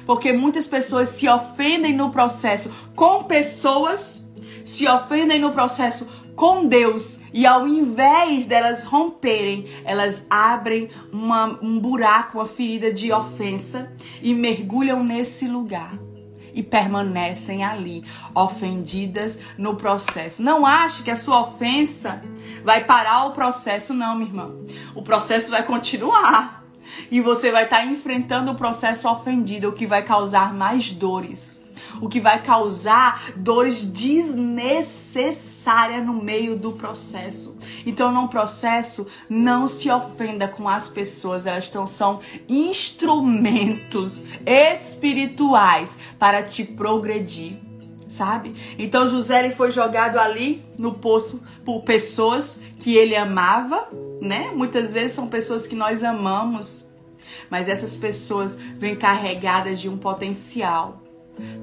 [0.05, 4.25] Porque muitas pessoas se ofendem no processo com pessoas,
[4.65, 11.81] se ofendem no processo com Deus e ao invés delas romperem, elas abrem uma, um
[11.81, 13.91] buraco, uma ferida de ofensa
[14.23, 15.99] e mergulham nesse lugar
[16.53, 20.43] e permanecem ali, ofendidas no processo.
[20.43, 22.23] Não ache que a sua ofensa
[22.63, 24.51] vai parar o processo, não, minha irmã.
[24.95, 26.65] O processo vai continuar
[27.11, 31.61] e você vai estar enfrentando o processo ofendido, o que vai causar mais dores.
[32.01, 35.56] O que vai causar dores desnecessárias
[36.05, 37.57] no meio do processo.
[37.85, 46.43] Então, no processo, não se ofenda com as pessoas, elas estão, são instrumentos espirituais para
[46.43, 47.59] te progredir
[48.09, 48.55] sabe?
[48.79, 53.89] Então José ele foi jogado ali no poço por pessoas que ele amava,
[54.21, 54.53] né?
[54.55, 56.89] Muitas vezes são pessoas que nós amamos,
[57.51, 61.03] mas essas pessoas vêm carregadas de um potencial.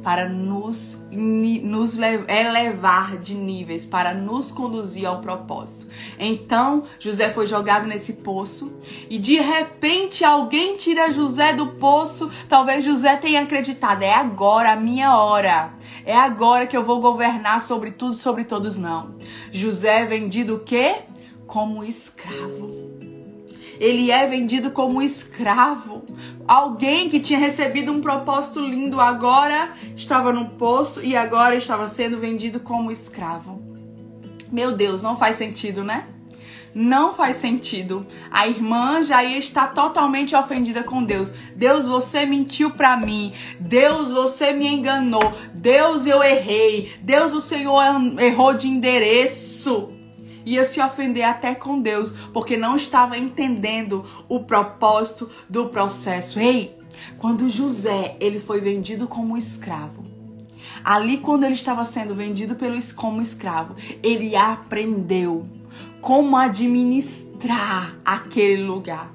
[0.02, 5.88] Para nos, nos elevar de níveis, para nos conduzir ao propósito.
[6.20, 8.74] Então, José foi jogado nesse poço
[9.10, 12.30] e de repente alguém tira José do poço.
[12.48, 15.74] Talvez José tenha acreditado: é agora a minha hora.
[16.06, 18.78] É agora que eu vou governar sobre tudo, sobre todos.
[18.78, 19.16] Não.
[19.52, 21.04] José é vendido o quê?
[21.48, 22.93] Como escravo
[23.80, 26.04] ele é vendido como escravo.
[26.48, 32.20] Alguém que tinha recebido um propósito lindo agora estava no poço e agora estava sendo
[32.20, 33.62] vendido como escravo.
[34.52, 36.06] Meu Deus, não faz sentido, né?
[36.76, 38.06] Não faz sentido.
[38.32, 41.32] A irmã já estar totalmente ofendida com Deus.
[41.56, 43.32] Deus, você mentiu para mim.
[43.60, 45.34] Deus, você me enganou.
[45.54, 46.94] Deus, eu errei.
[47.02, 47.84] Deus, o Senhor
[48.20, 50.03] errou de endereço
[50.46, 56.40] ia se ofender até com Deus, porque não estava entendendo o propósito do processo.
[56.40, 56.78] Ei,
[57.18, 60.04] quando José ele foi vendido como escravo,
[60.84, 65.48] ali quando ele estava sendo vendido pelo, como escravo, ele aprendeu
[66.02, 69.12] como administrar aquele lugar.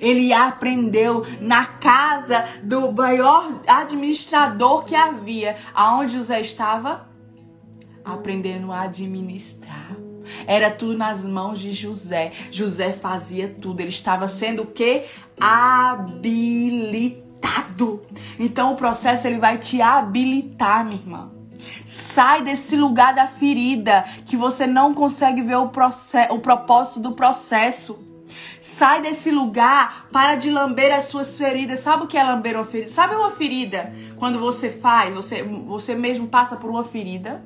[0.00, 5.56] Ele aprendeu na casa do maior administrador que havia.
[5.74, 7.08] Aonde José estava?
[8.04, 10.01] Aprendendo a administrar.
[10.46, 12.32] Era tudo nas mãos de José.
[12.50, 13.80] José fazia tudo.
[13.80, 15.04] Ele estava sendo o quê?
[15.40, 17.22] Habilitado.
[18.38, 21.30] Então o processo ele vai te habilitar, minha irmã.
[21.86, 25.70] Sai desse lugar da ferida que você não consegue ver o,
[26.30, 27.98] o propósito do processo.
[28.60, 31.80] Sai desse lugar, para de lamber as suas feridas.
[31.80, 32.90] Sabe o que é lamber uma ferida?
[32.90, 33.92] Sabe uma ferida?
[34.16, 37.42] Quando você faz, você, você mesmo passa por uma ferida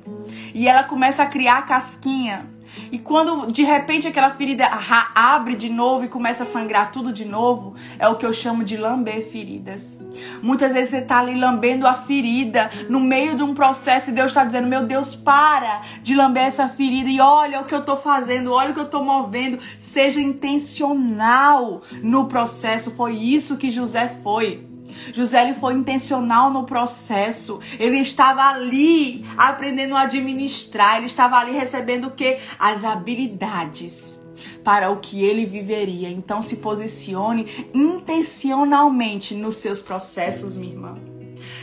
[0.53, 2.45] e ela começa a criar casquinha.
[2.91, 4.69] E quando de repente aquela ferida
[5.15, 8.63] abre de novo e começa a sangrar tudo de novo, é o que eu chamo
[8.63, 9.97] de lamber feridas.
[10.41, 14.31] Muitas vezes você está ali lambendo a ferida no meio de um processo e Deus
[14.31, 17.97] está dizendo: Meu Deus, para de lamber essa ferida e olha o que eu estou
[17.97, 19.59] fazendo, olha o que eu estou movendo.
[19.77, 22.91] Seja intencional no processo.
[22.91, 24.66] Foi isso que José foi.
[25.13, 27.59] José ele foi intencional no processo.
[27.79, 30.97] Ele estava ali aprendendo a administrar.
[30.97, 32.37] Ele estava ali recebendo o que?
[32.59, 34.17] As habilidades
[34.63, 36.09] para o que ele viveria.
[36.09, 40.93] Então se posicione intencionalmente nos seus processos, minha irmã.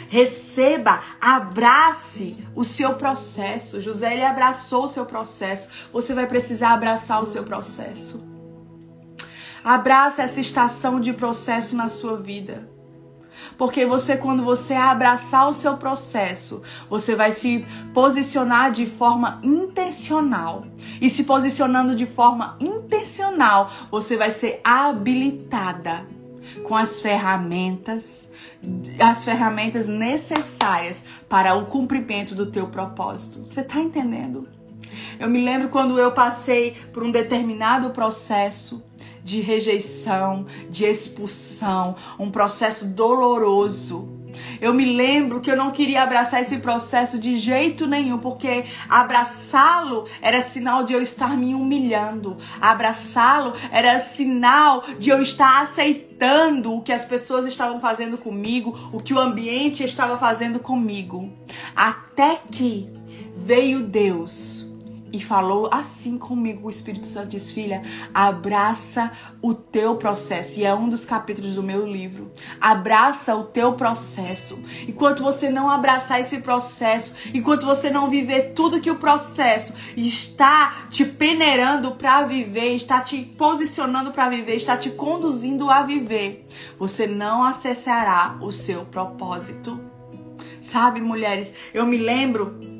[0.09, 3.81] Receba, abrace o seu processo.
[3.81, 5.69] José ele abraçou o seu processo.
[5.93, 8.23] Você vai precisar abraçar o seu processo.
[9.63, 12.69] Abraça essa estação de processo na sua vida.
[13.57, 20.65] Porque você, quando você abraçar o seu processo, você vai se posicionar de forma intencional.
[21.01, 26.07] E se posicionando de forma intencional, você vai ser habilitada
[26.65, 28.29] com as ferramentas,
[28.99, 33.45] as ferramentas necessárias para o cumprimento do teu propósito.
[33.47, 34.49] Você está entendendo?
[35.19, 38.83] Eu me lembro quando eu passei por um determinado processo
[39.25, 44.15] de rejeição, de expulsão, um processo doloroso.
[44.61, 50.07] Eu me lembro que eu não queria abraçar esse processo de jeito nenhum, porque abraçá-lo
[50.21, 52.37] era sinal de eu estar me humilhando.
[52.61, 59.01] Abraçá-lo era sinal de eu estar aceitando o que as pessoas estavam fazendo comigo, o
[59.01, 61.33] que o ambiente estava fazendo comigo.
[61.75, 62.89] Até que
[63.35, 64.64] veio Deus
[65.15, 66.67] e falou assim comigo.
[66.67, 70.59] O Espírito Santo diz: Filha, abraça o teu processo.
[70.59, 72.33] E é um dos capítulos do meu livro.
[72.61, 74.59] Abraça o teu processo.
[74.89, 80.89] Enquanto você não abraçar esse processo, enquanto você não viver tudo que o processo está
[80.91, 86.45] te peneirando para viver, está te posicionando para viver, está te conduzindo a viver,
[86.77, 89.81] você não acessará o seu propósito.
[90.61, 92.74] Sabe, mulheres, eu me lembro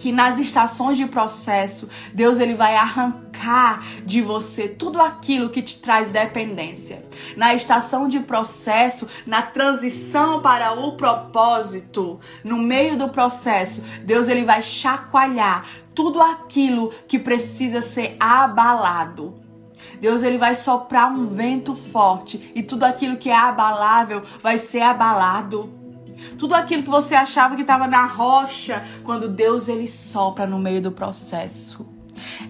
[0.00, 5.78] que nas estações de processo, Deus ele vai arrancar de você tudo aquilo que te
[5.78, 7.04] traz dependência.
[7.36, 14.42] Na estação de processo, na transição para o propósito, no meio do processo, Deus ele
[14.42, 19.38] vai chacoalhar tudo aquilo que precisa ser abalado.
[20.00, 24.80] Deus ele vai soprar um vento forte e tudo aquilo que é abalável vai ser
[24.80, 25.79] abalado.
[26.38, 30.80] Tudo aquilo que você achava que estava na rocha, quando Deus ele sopra no meio
[30.80, 31.86] do processo.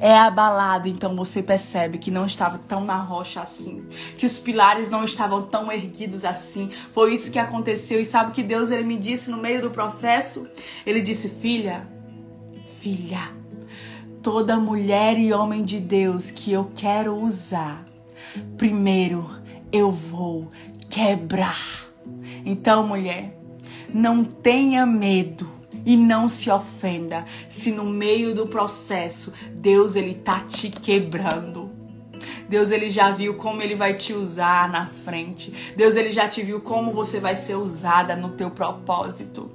[0.00, 3.84] É abalado, então você percebe que não estava tão na rocha assim,
[4.16, 6.70] que os pilares não estavam tão erguidos assim.
[6.90, 10.46] Foi isso que aconteceu e sabe que Deus ele me disse no meio do processo?
[10.84, 11.88] Ele disse: "Filha,
[12.80, 13.20] filha,
[14.22, 17.84] toda mulher e homem de Deus que eu quero usar,
[18.56, 19.30] primeiro
[19.72, 20.50] eu vou
[20.88, 21.88] quebrar.
[22.44, 23.39] Então, mulher,
[23.94, 25.48] não tenha medo
[25.84, 31.70] e não se ofenda se no meio do processo Deus ele tá te quebrando.
[32.48, 35.72] Deus ele já viu como ele vai te usar na frente.
[35.76, 39.50] Deus ele já te viu como você vai ser usada no teu propósito.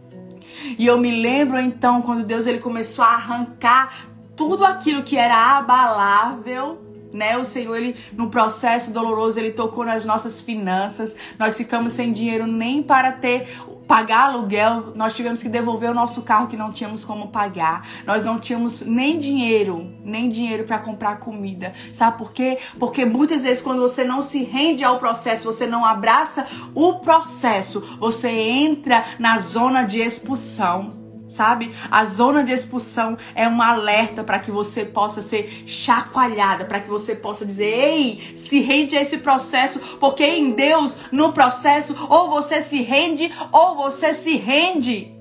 [0.79, 5.57] E eu me lembro então quando Deus ele começou a arrancar tudo aquilo que era
[5.57, 7.37] abalável né?
[7.37, 11.15] O Senhor, ele no processo doloroso, ele tocou nas nossas finanças.
[11.39, 13.47] Nós ficamos sem dinheiro nem para ter
[13.87, 17.87] pagar aluguel, nós tivemos que devolver o nosso carro que não tínhamos como pagar.
[18.05, 21.73] Nós não tínhamos nem dinheiro, nem dinheiro para comprar comida.
[21.93, 22.57] Sabe por quê?
[22.79, 27.81] Porque muitas vezes quando você não se rende ao processo, você não abraça o processo,
[27.99, 31.73] você entra na zona de expulsão sabe?
[31.89, 36.89] A zona de expulsão é um alerta para que você possa ser chacoalhada, para que
[36.89, 42.29] você possa dizer: "Ei, se rende a esse processo, porque em Deus, no processo, ou
[42.29, 45.14] você se rende ou você se rende".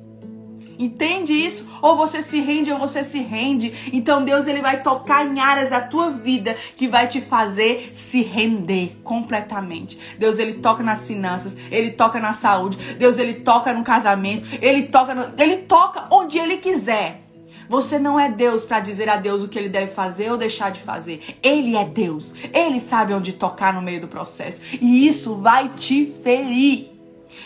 [0.78, 1.66] Entende isso?
[1.80, 3.90] Ou você se rende ou você se rende.
[3.92, 8.22] Então Deus ele vai tocar em áreas da tua vida que vai te fazer se
[8.22, 9.98] render completamente.
[10.18, 14.84] Deus ele toca nas finanças, ele toca na saúde, Deus ele toca no casamento, ele
[14.84, 17.24] toca no, ele toca onde ele quiser.
[17.68, 20.70] Você não é Deus para dizer a Deus o que ele deve fazer ou deixar
[20.70, 21.38] de fazer.
[21.42, 22.34] Ele é Deus.
[22.52, 24.60] Ele sabe onde tocar no meio do processo.
[24.80, 26.94] E isso vai te ferir.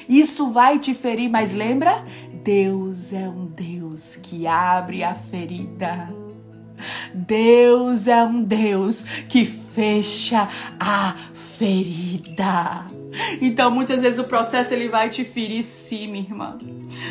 [0.09, 2.03] Isso vai te ferir, mas lembra?
[2.43, 6.09] Deus é um Deus que abre a ferida.
[7.13, 12.87] Deus é um Deus que fecha a ferida.
[13.41, 16.59] Então, muitas vezes o processo ele vai te ferir, sim, minha irmã.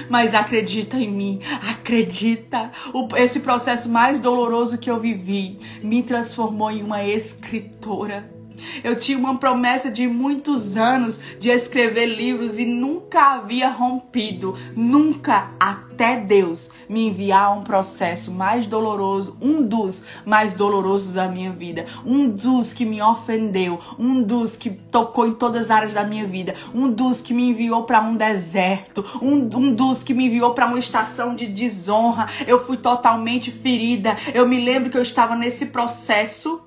[0.09, 2.71] Mas acredita em mim, acredita.
[2.93, 8.36] O, esse processo mais doloroso que eu vivi me transformou em uma escritora.
[8.83, 15.51] Eu tinha uma promessa de muitos anos de escrever livros e nunca havia rompido, nunca
[15.59, 21.85] até Deus me enviar um processo mais doloroso, um dos mais dolorosos da minha vida,
[22.05, 26.25] um dos que me ofendeu, um dos que tocou em todas as áreas da minha
[26.25, 30.53] vida, um dos que me enviou para um deserto, um, um dos que me enviou
[30.53, 32.27] para uma estação de desonra.
[32.45, 34.15] Eu fui totalmente ferida.
[34.33, 36.61] Eu me lembro que eu estava nesse processo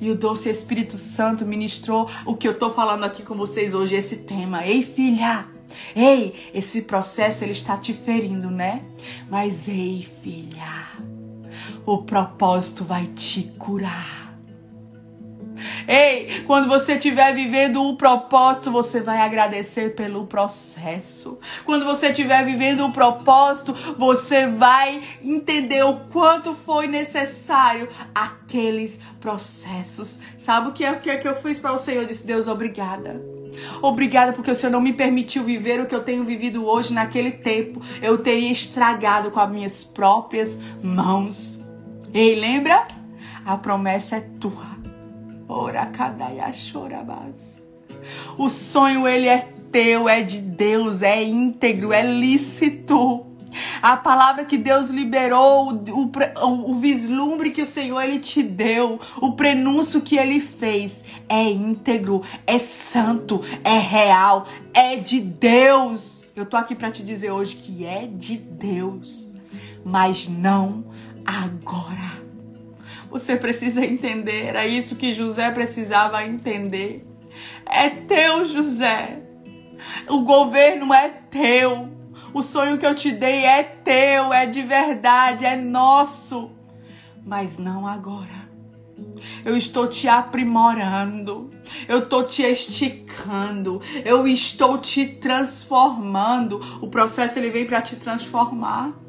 [0.00, 3.94] e o doce Espírito Santo ministrou o que eu tô falando aqui com vocês hoje,
[3.94, 4.66] esse tema.
[4.66, 5.46] Ei, filha!
[5.94, 8.78] Ei, esse processo ele está te ferindo, né?
[9.28, 10.88] Mas ei, filha,
[11.84, 14.23] o propósito vai te curar.
[15.86, 21.38] Ei, quando você estiver vivendo o propósito, você vai agradecer pelo processo.
[21.64, 30.20] Quando você estiver vivendo o propósito, você vai entender o quanto foi necessário aqueles processos.
[30.38, 32.02] Sabe o que é, o que, é que eu fiz para o Senhor?
[32.02, 33.20] Eu disse, Deus, obrigada.
[33.80, 37.30] Obrigada porque o Senhor não me permitiu viver o que eu tenho vivido hoje naquele
[37.30, 37.80] tempo.
[38.02, 41.60] Eu teria estragado com as minhas próprias mãos.
[42.12, 42.86] Ei, lembra?
[43.44, 44.83] A promessa é tua.
[45.48, 45.90] Ora
[46.52, 47.62] chorabas.
[48.36, 53.26] O sonho ele é teu, é de Deus, é íntegro, é lícito.
[53.80, 56.10] A palavra que Deus liberou, o,
[56.42, 61.42] o, o, vislumbre que o Senhor ele te deu, o prenúncio que ele fez, é
[61.42, 66.24] íntegro, é santo, é real, é de Deus.
[66.34, 69.30] Eu tô aqui para te dizer hoje que é de Deus,
[69.84, 70.84] mas não
[71.24, 72.23] agora.
[73.14, 74.46] Você precisa entender.
[74.46, 77.06] Era isso que José precisava entender.
[77.64, 79.22] É teu, José.
[80.08, 81.90] O governo é teu.
[82.32, 86.50] O sonho que eu te dei é teu, é de verdade, é nosso.
[87.24, 88.48] Mas não agora.
[89.44, 91.50] Eu estou te aprimorando.
[91.86, 93.80] Eu estou te esticando.
[94.04, 96.60] Eu estou te transformando.
[96.82, 99.03] O processo ele vem para te transformar.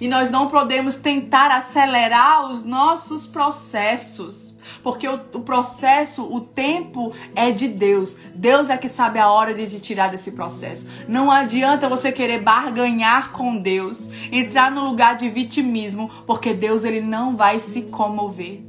[0.00, 4.54] E nós não podemos tentar acelerar os nossos processos.
[4.82, 8.16] Porque o, o, processo, o tempo é de Deus.
[8.34, 10.86] Deus é que sabe a hora de te tirar desse processo.
[11.08, 17.00] Não adianta você querer barganhar com Deus, entrar no lugar de vitimismo, porque Deus ele
[17.00, 18.60] não vai se comover.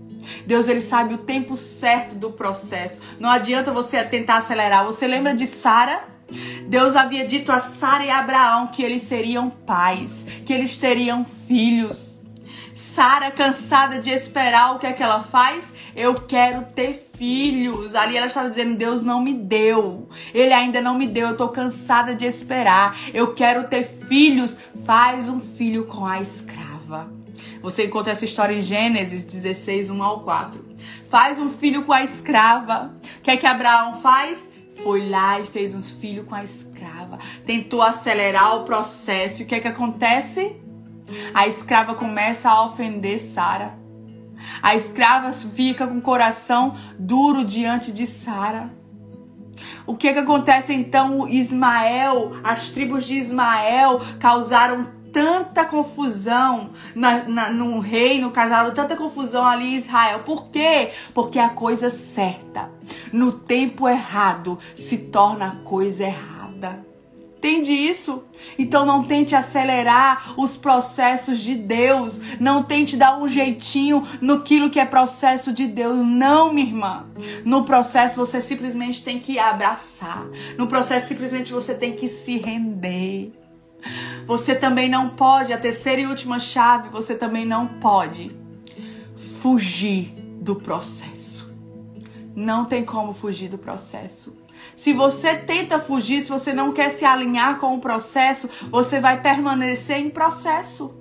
[0.46, 3.00] Deus ele sabe o tempo certo do processo.
[3.20, 4.86] Não adianta você tentar acelerar.
[4.86, 6.17] Você lembra de Sara?
[6.68, 11.26] Deus havia dito a Sara e a Abraão que eles seriam pais, que eles teriam
[11.48, 12.18] filhos.
[12.78, 15.74] Sara, cansada de esperar, o que é que ela faz?
[15.96, 17.96] Eu quero ter filhos.
[17.96, 20.08] Ali ela estava dizendo: Deus não me deu.
[20.32, 21.30] Ele ainda não me deu.
[21.30, 22.96] Eu estou cansada de esperar.
[23.16, 24.56] Eu quero ter filhos.
[24.86, 27.12] Faz um filho com a escrava.
[27.64, 30.64] Você encontra essa história em Gênesis 16, 1 ao 4.
[31.10, 32.94] Faz um filho com a escrava.
[33.18, 34.47] O que é que Abraão faz?
[34.84, 37.20] Foi lá e fez uns filhos com a escrava.
[37.46, 39.42] Tentou acelerar o processo.
[39.42, 40.56] E o que é que acontece?
[41.34, 43.78] A escrava começa a ofender Sara.
[44.62, 48.72] A escrava fica com o coração duro diante de Sara.
[49.86, 51.28] O que é que acontece então?
[51.28, 59.46] Ismael, as tribos de Ismael causaram tanta confusão na, na, no reino, causaram tanta confusão
[59.46, 60.20] ali em Israel.
[60.20, 60.92] Por quê?
[61.14, 62.70] Porque a coisa certa,
[63.12, 66.86] no tempo errado, se torna a coisa errada.
[67.38, 68.24] Entende isso?
[68.58, 72.20] Então não tente acelerar os processos de Deus.
[72.40, 75.98] Não tente dar um jeitinho no que é processo de Deus.
[75.98, 77.06] Não, minha irmã.
[77.46, 80.26] No processo você simplesmente tem que abraçar.
[80.58, 83.32] No processo simplesmente você tem que se render.
[84.26, 88.36] Você também não pode, a terceira e última chave, você também não pode
[89.42, 91.52] fugir do processo.
[92.36, 94.38] Não tem como fugir do processo.
[94.76, 99.22] Se você tenta fugir, se você não quer se alinhar com o processo, você vai
[99.22, 100.94] permanecer em processo.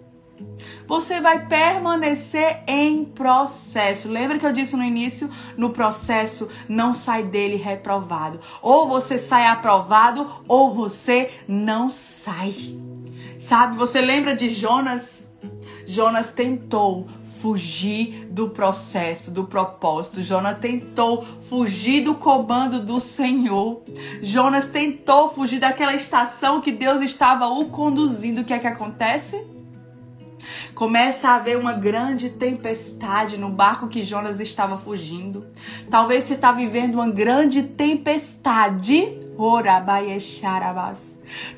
[0.87, 4.09] Você vai permanecer em processo.
[4.09, 5.31] Lembra que eu disse no início?
[5.57, 8.41] No processo, não sai dele reprovado.
[8.63, 12.79] Ou você sai aprovado, ou você não sai.
[13.39, 15.27] Sabe, você lembra de Jonas?
[15.87, 17.07] Jonas tentou
[17.41, 20.23] fugir do processo, do propósito.
[20.23, 23.83] Jonas tentou fugir do comando do Senhor.
[24.23, 28.41] Jonas tentou fugir daquela estação que Deus estava o conduzindo.
[28.41, 29.56] O que é que acontece?
[30.75, 35.47] Começa a haver uma grande tempestade no barco que Jonas estava fugindo.
[35.91, 39.23] Talvez você está vivendo uma grande tempestade.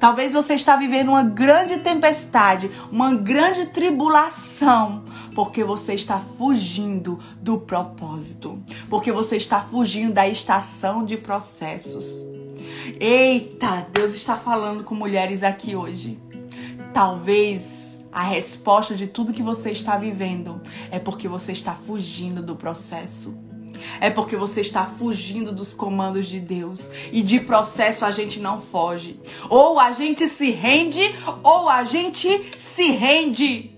[0.00, 7.58] Talvez você está vivendo uma grande tempestade, uma grande tribulação, porque você está fugindo do
[7.58, 8.60] propósito,
[8.90, 12.26] porque você está fugindo da estação de processos.
[12.98, 16.18] Eita, Deus está falando com mulheres aqui hoje.
[16.92, 17.77] Talvez
[18.18, 20.60] a resposta de tudo que você está vivendo
[20.90, 23.38] é porque você está fugindo do processo.
[24.00, 26.90] É porque você está fugindo dos comandos de Deus.
[27.12, 29.20] E de processo a gente não foge.
[29.48, 31.14] Ou a gente se rende,
[31.44, 33.70] ou a gente se rende.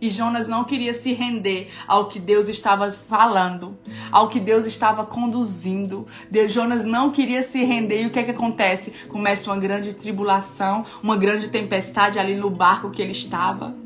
[0.00, 3.78] E Jonas não queria se render ao que Deus estava falando,
[4.10, 6.04] ao que Deus estava conduzindo.
[6.28, 8.92] De Jonas não queria se render e o que é que acontece?
[9.08, 13.83] Começa uma grande tribulação, uma grande tempestade ali no barco que ele estava.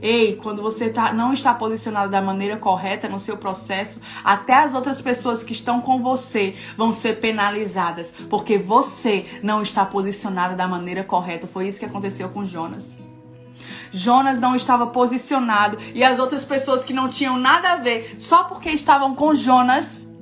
[0.00, 4.74] Ei, quando você tá, não está posicionado da maneira correta no seu processo, até as
[4.74, 10.66] outras pessoas que estão com você vão ser penalizadas, porque você não está posicionado da
[10.66, 11.46] maneira correta.
[11.46, 12.98] Foi isso que aconteceu com Jonas.
[13.90, 18.44] Jonas não estava posicionado e as outras pessoas que não tinham nada a ver, só
[18.44, 20.12] porque estavam com Jonas,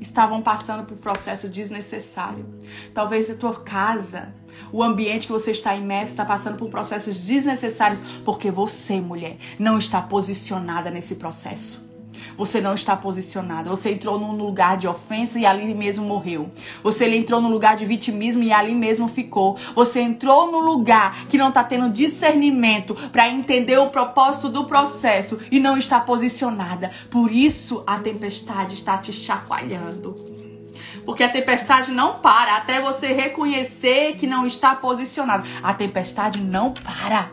[0.00, 2.46] estavam passando por processo desnecessário.
[2.94, 4.34] Talvez a tua casa,
[4.72, 9.78] o ambiente que você está imerso está passando por processos desnecessários porque você, mulher, não
[9.78, 11.90] está posicionada nesse processo.
[12.36, 13.70] Você não está posicionada.
[13.70, 16.50] Você entrou num lugar de ofensa e ali mesmo morreu.
[16.82, 19.56] Você entrou num lugar de vitimismo e ali mesmo ficou.
[19.74, 25.38] Você entrou num lugar que não está tendo discernimento para entender o propósito do processo
[25.50, 26.90] e não está posicionada.
[27.10, 30.59] Por isso a tempestade está te chacoalhando.
[31.04, 35.48] Porque a tempestade não para até você reconhecer que não está posicionado.
[35.62, 37.30] A tempestade não para.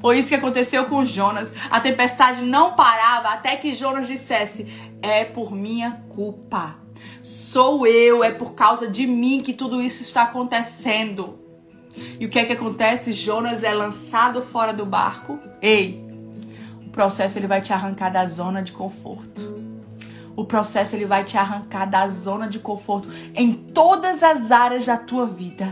[0.00, 1.52] Foi isso que aconteceu com Jonas.
[1.70, 4.66] A tempestade não parava até que Jonas dissesse:
[5.02, 6.76] É por minha culpa.
[7.22, 11.38] Sou eu, é por causa de mim que tudo isso está acontecendo.
[12.20, 13.12] E o que é que acontece?
[13.12, 15.38] Jonas é lançado fora do barco.
[15.62, 16.04] Ei,
[16.86, 19.55] o processo ele vai te arrancar da zona de conforto.
[20.36, 24.98] O processo ele vai te arrancar da zona de conforto em todas as áreas da
[24.98, 25.70] tua vida.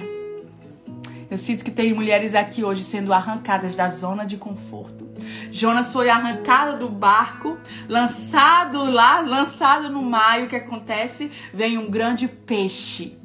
[1.31, 5.09] Eu sinto que tem mulheres aqui hoje sendo arrancadas da zona de conforto.
[5.51, 7.59] Jonas foi arrancado do barco,
[7.89, 10.41] lançado lá, lançado no mar.
[10.41, 11.31] E o que acontece?
[11.53, 13.19] Vem um grande peixe.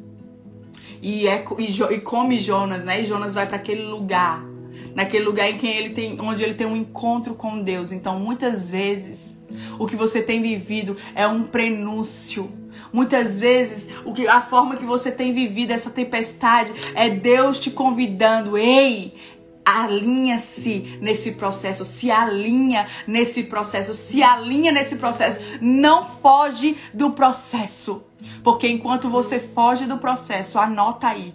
[1.02, 3.02] E, é, e, e come Jonas, né?
[3.02, 4.44] E Jonas vai para aquele lugar.
[4.96, 7.92] Naquele lugar em quem ele tem, onde ele tem um encontro com Deus.
[7.92, 9.39] Então, muitas vezes,
[9.78, 12.50] o que você tem vivido é um prenúncio
[12.92, 17.70] Muitas vezes, o que a forma que você tem vivido essa tempestade é Deus te
[17.70, 19.14] convidando, ei,
[19.64, 28.04] alinha-se nesse processo, se alinha nesse processo, se alinha nesse processo, não foge do processo.
[28.44, 31.34] Porque enquanto você foge do processo, anota aí.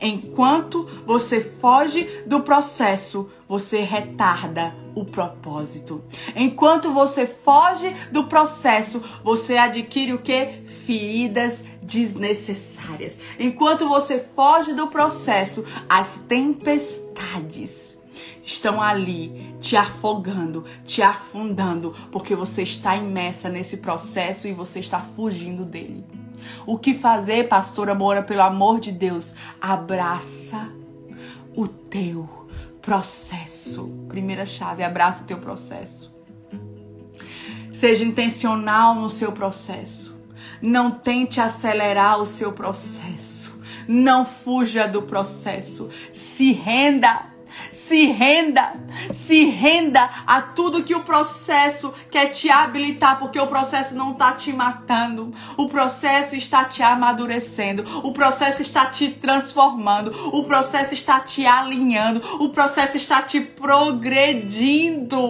[0.00, 6.02] Enquanto você foge do processo, você retarda o propósito.
[6.34, 10.62] Enquanto você foge do processo, você adquire o que?
[10.86, 13.18] Feridas desnecessárias.
[13.38, 17.98] Enquanto você foge do processo, as tempestades
[18.42, 25.00] estão ali te afogando, te afundando, porque você está imersa nesse processo e você está
[25.00, 26.04] fugindo dele.
[26.66, 29.34] O que fazer, pastora Moura, pelo amor de Deus?
[29.60, 30.68] Abraça
[31.54, 32.28] o teu
[32.80, 33.88] processo.
[34.08, 36.12] Primeira chave, abraça o teu processo.
[37.72, 40.18] Seja intencional no seu processo.
[40.60, 43.58] Não tente acelerar o seu processo.
[43.88, 45.88] Não fuja do processo.
[46.12, 47.29] Se renda
[47.72, 48.72] se renda,
[49.12, 54.32] se renda a tudo que o processo quer te habilitar, porque o processo não está
[54.32, 61.20] te matando, o processo está te amadurecendo, o processo está te transformando, o processo está
[61.20, 65.20] te alinhando, o processo está te progredindo,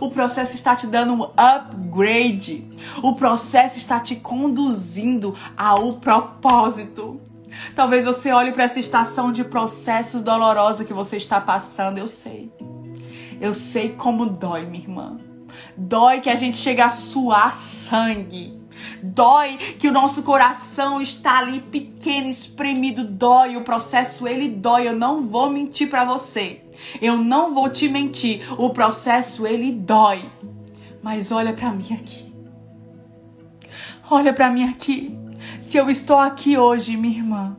[0.00, 2.68] o processo está te dando um upgrade,
[3.02, 7.29] o processo está te conduzindo ao propósito.
[7.74, 11.98] Talvez você olhe para essa estação de processos dolorosos que você está passando.
[11.98, 12.52] Eu sei.
[13.40, 15.18] Eu sei como dói, minha irmã.
[15.76, 18.60] Dói que a gente chega a suar sangue.
[19.02, 23.04] Dói que o nosso coração está ali pequeno, espremido.
[23.04, 24.88] Dói, o processo ele dói.
[24.88, 26.62] Eu não vou mentir para você.
[27.00, 28.42] Eu não vou te mentir.
[28.58, 30.24] O processo ele dói.
[31.02, 32.32] Mas olha para mim aqui.
[34.10, 35.16] Olha para mim aqui.
[35.60, 37.56] Se eu estou aqui hoje, minha irmã,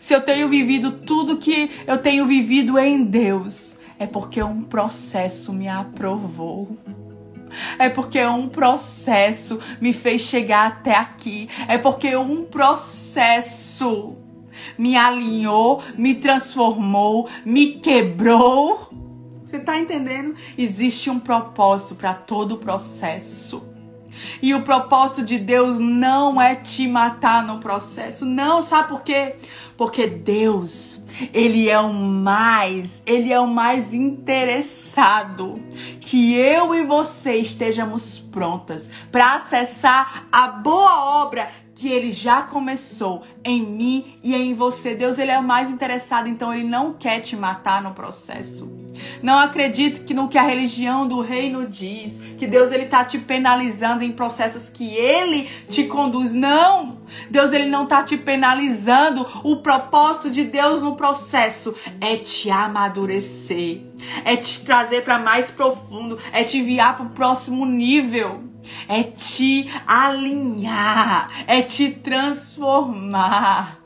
[0.00, 5.52] se eu tenho vivido tudo que eu tenho vivido em Deus, é porque um processo
[5.52, 6.76] me aprovou.
[7.78, 11.48] É porque um processo me fez chegar até aqui.
[11.66, 14.16] É porque um processo
[14.76, 18.88] me alinhou, me transformou, me quebrou.
[19.44, 20.34] Você tá entendendo?
[20.56, 23.67] Existe um propósito para todo o processo.
[24.40, 28.24] E o propósito de Deus não é te matar no processo.
[28.24, 29.36] Não, sabe por quê?
[29.76, 35.54] Porque Deus, ele é o mais, ele é o mais interessado
[36.00, 41.48] que eu e você estejamos prontas para acessar a boa obra
[41.78, 44.96] que ele já começou em mim e em você.
[44.96, 48.68] Deus, ele é o mais interessado, então ele não quer te matar no processo.
[49.22, 53.16] Não acredite que no que a religião do reino diz, que Deus ele tá te
[53.16, 56.34] penalizando em processos que ele te conduz.
[56.34, 56.98] Não!
[57.30, 59.24] Deus ele não tá te penalizando.
[59.44, 63.82] O propósito de Deus no processo é te amadurecer,
[64.24, 68.47] é te trazer para mais profundo, é te enviar para o próximo nível
[68.88, 73.78] é te alinhar, é te transformar.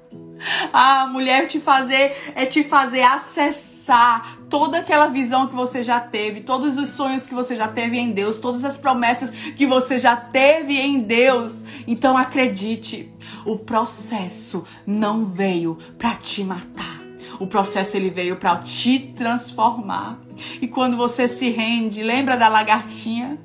[0.73, 6.41] A mulher te fazer é te fazer acessar toda aquela visão que você já teve,
[6.41, 10.17] todos os sonhos que você já teve em Deus, todas as promessas que você já
[10.17, 11.65] teve em Deus.
[11.87, 13.13] Então acredite,
[13.45, 17.01] o processo não veio para te matar.
[17.41, 20.21] O processo ele veio para te transformar.
[20.61, 23.39] E quando você se rende, lembra da lagartinha?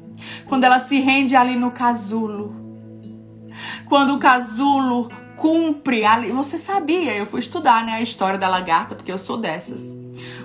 [0.46, 2.56] Quando ela se rende ali no casulo.
[3.88, 6.32] Quando o casulo cumpre ali.
[6.32, 9.96] Você sabia, eu fui estudar né, a história da lagarta, porque eu sou dessas.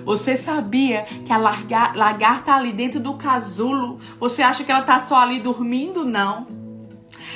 [0.05, 5.15] Você sabia que a lagarta ali dentro do casulo, você acha que ela tá só
[5.15, 6.05] ali dormindo?
[6.05, 6.47] Não.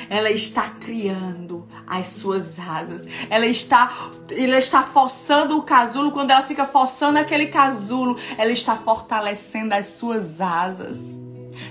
[0.10, 3.06] Ela está criando as suas asas.
[3.30, 3.92] Ela está,
[4.30, 6.12] ela está forçando o casulo.
[6.12, 11.18] Quando ela fica forçando aquele casulo, ela está fortalecendo as suas asas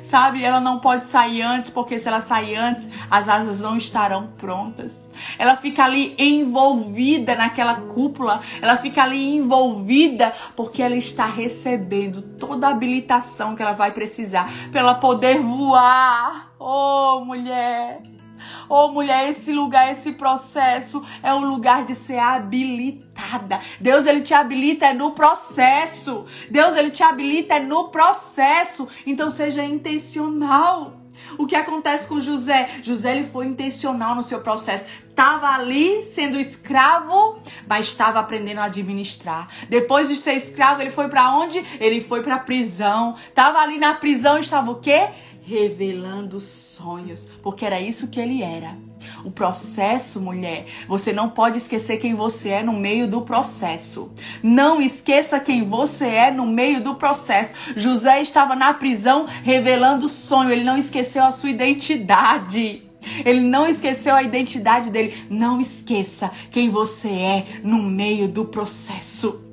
[0.02, 0.42] sabe?
[0.42, 5.08] Ela não pode sair antes, porque se ela sair antes, as asas não estarão prontas.
[5.38, 12.66] Ela fica ali envolvida naquela cúpula, ela fica ali envolvida porque ela está recebendo toda
[12.66, 16.52] a habilitação que ela vai precisar para ela poder voar.
[16.58, 18.15] Oh, mulher!
[18.68, 23.60] Oh, mulher, esse lugar, esse processo é um lugar de ser habilitada.
[23.80, 26.26] Deus, ele te habilita é no processo.
[26.50, 28.88] Deus, ele te habilita é no processo.
[29.06, 31.06] Então, seja intencional.
[31.38, 32.68] O que acontece com José?
[32.82, 34.84] José ele foi intencional no seu processo.
[35.08, 39.48] Estava ali sendo escravo, mas estava aprendendo a administrar.
[39.68, 41.64] Depois de ser escravo, ele foi para onde?
[41.80, 43.14] Ele foi para a prisão.
[43.28, 45.08] Estava ali na prisão, estava o quê?
[45.46, 48.76] Revelando sonhos, porque era isso que ele era.
[49.24, 54.10] O processo, mulher, você não pode esquecer quem você é no meio do processo.
[54.42, 57.52] Não esqueça quem você é no meio do processo.
[57.76, 62.82] José estava na prisão revelando sonho, ele não esqueceu a sua identidade.
[63.24, 65.26] Ele não esqueceu a identidade dele.
[65.30, 69.45] Não esqueça quem você é no meio do processo.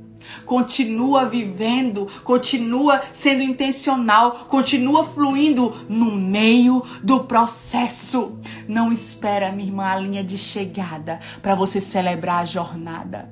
[0.45, 8.37] Continua vivendo, continua sendo intencional, continua fluindo no meio do processo.
[8.67, 13.29] Não espera, minha irmã, a linha de chegada para você celebrar a jornada.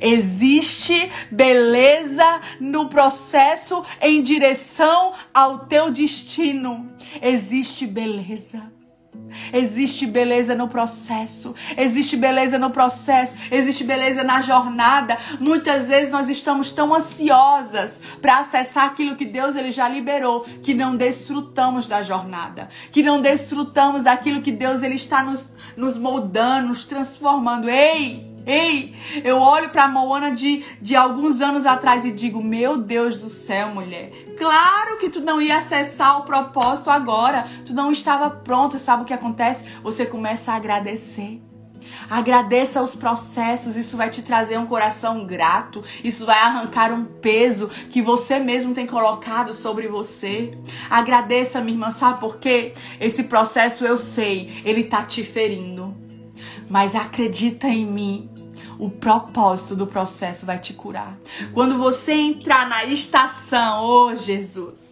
[0.00, 6.90] Existe beleza no processo em direção ao teu destino.
[7.22, 8.79] Existe beleza.
[9.52, 15.18] Existe beleza no processo, existe beleza no processo, existe beleza na jornada.
[15.38, 20.74] Muitas vezes nós estamos tão ansiosas para acessar aquilo que Deus ele já liberou, que
[20.74, 26.68] não desfrutamos da jornada, que não desfrutamos daquilo que Deus ele está nos, nos moldando,
[26.68, 27.68] nos transformando.
[27.68, 33.20] Ei, Ei, eu olho para Moana de, de alguns anos atrás e digo: Meu Deus
[33.20, 34.10] do céu, mulher.
[34.38, 37.46] Claro que tu não ia acessar o propósito agora.
[37.64, 38.78] Tu não estava pronta.
[38.78, 39.64] Sabe o que acontece?
[39.82, 41.40] Você começa a agradecer.
[42.08, 47.68] Agradeça os processos, isso vai te trazer um coração grato, isso vai arrancar um peso
[47.68, 50.56] que você mesmo tem colocado sobre você.
[50.88, 52.74] Agradeça, minha irmã, sabe por quê?
[53.00, 55.94] Esse processo eu sei, ele tá te ferindo.
[56.68, 58.29] Mas acredita em mim,
[58.80, 61.18] o propósito do processo vai te curar.
[61.52, 64.89] Quando você entrar na estação, oh Jesus,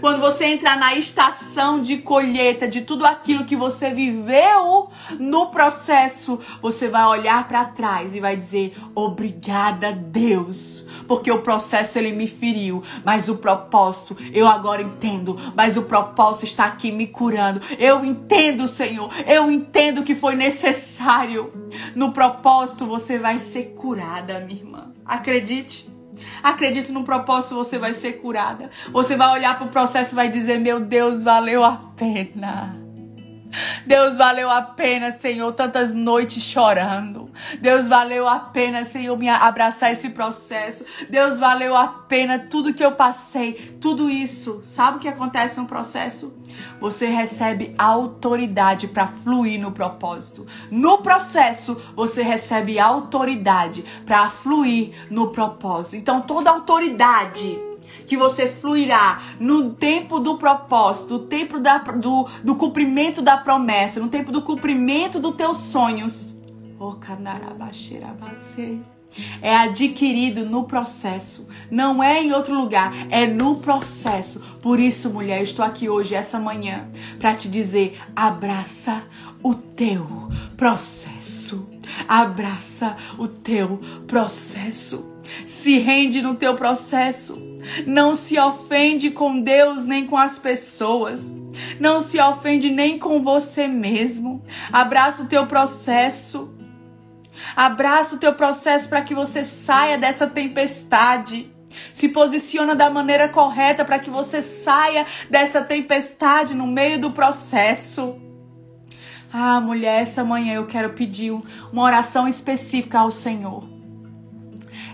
[0.00, 6.38] quando você entrar na estação de colheita de tudo aquilo que você viveu no processo,
[6.60, 12.26] você vai olhar para trás e vai dizer: "Obrigada, Deus, porque o processo ele me
[12.26, 17.60] feriu, mas o propósito eu agora entendo, mas o propósito está aqui me curando.
[17.78, 19.10] Eu entendo, Senhor.
[19.26, 21.52] Eu entendo que foi necessário.
[21.94, 24.92] No propósito você vai ser curada, minha irmã.
[25.04, 25.97] Acredite.
[26.42, 28.70] Acredite no propósito, você vai ser curada.
[28.90, 32.77] Você vai olhar para o processo e vai dizer: Meu Deus, valeu a pena.
[33.86, 37.30] Deus valeu a pena, Senhor, tantas noites chorando.
[37.60, 40.84] Deus valeu a pena, Senhor, me abraçar esse processo.
[41.08, 44.60] Deus valeu a pena tudo que eu passei, tudo isso.
[44.62, 46.34] Sabe o que acontece no processo?
[46.80, 50.46] Você recebe autoridade para fluir no propósito.
[50.70, 55.96] No processo, você recebe autoridade para fluir no propósito.
[55.96, 57.67] Então, toda autoridade
[58.06, 64.00] que você fluirá no tempo do propósito, no tempo da, do, do cumprimento da promessa,
[64.00, 66.36] no tempo do cumprimento dos teus sonhos.
[66.80, 66.94] Oh,
[69.40, 74.40] é adquirido no processo, não é em outro lugar, é no processo.
[74.62, 76.88] Por isso, mulher, estou aqui hoje, essa manhã,
[77.18, 79.02] para te dizer: abraça
[79.42, 80.06] o teu
[80.56, 81.66] processo.
[82.06, 85.06] Abraça o teu processo.
[85.46, 87.47] Se rende no teu processo.
[87.86, 91.34] Não se ofende com Deus nem com as pessoas.
[91.80, 94.42] Não se ofende nem com você mesmo.
[94.72, 96.54] Abraça o teu processo.
[97.54, 101.50] Abraça o teu processo para que você saia dessa tempestade.
[101.92, 108.20] Se posiciona da maneira correta para que você saia dessa tempestade no meio do processo.
[109.32, 111.32] Ah, mulher, essa manhã eu quero pedir
[111.72, 113.77] uma oração específica ao Senhor.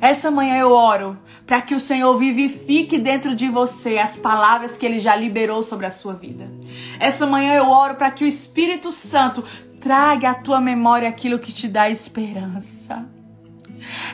[0.05, 4.85] Essa manhã eu oro para que o Senhor vivifique dentro de você as palavras que
[4.85, 6.47] ele já liberou sobre a sua vida.
[7.01, 9.43] Essa manhã eu oro para que o Espírito Santo
[9.81, 13.07] traga à tua memória aquilo que te dá esperança.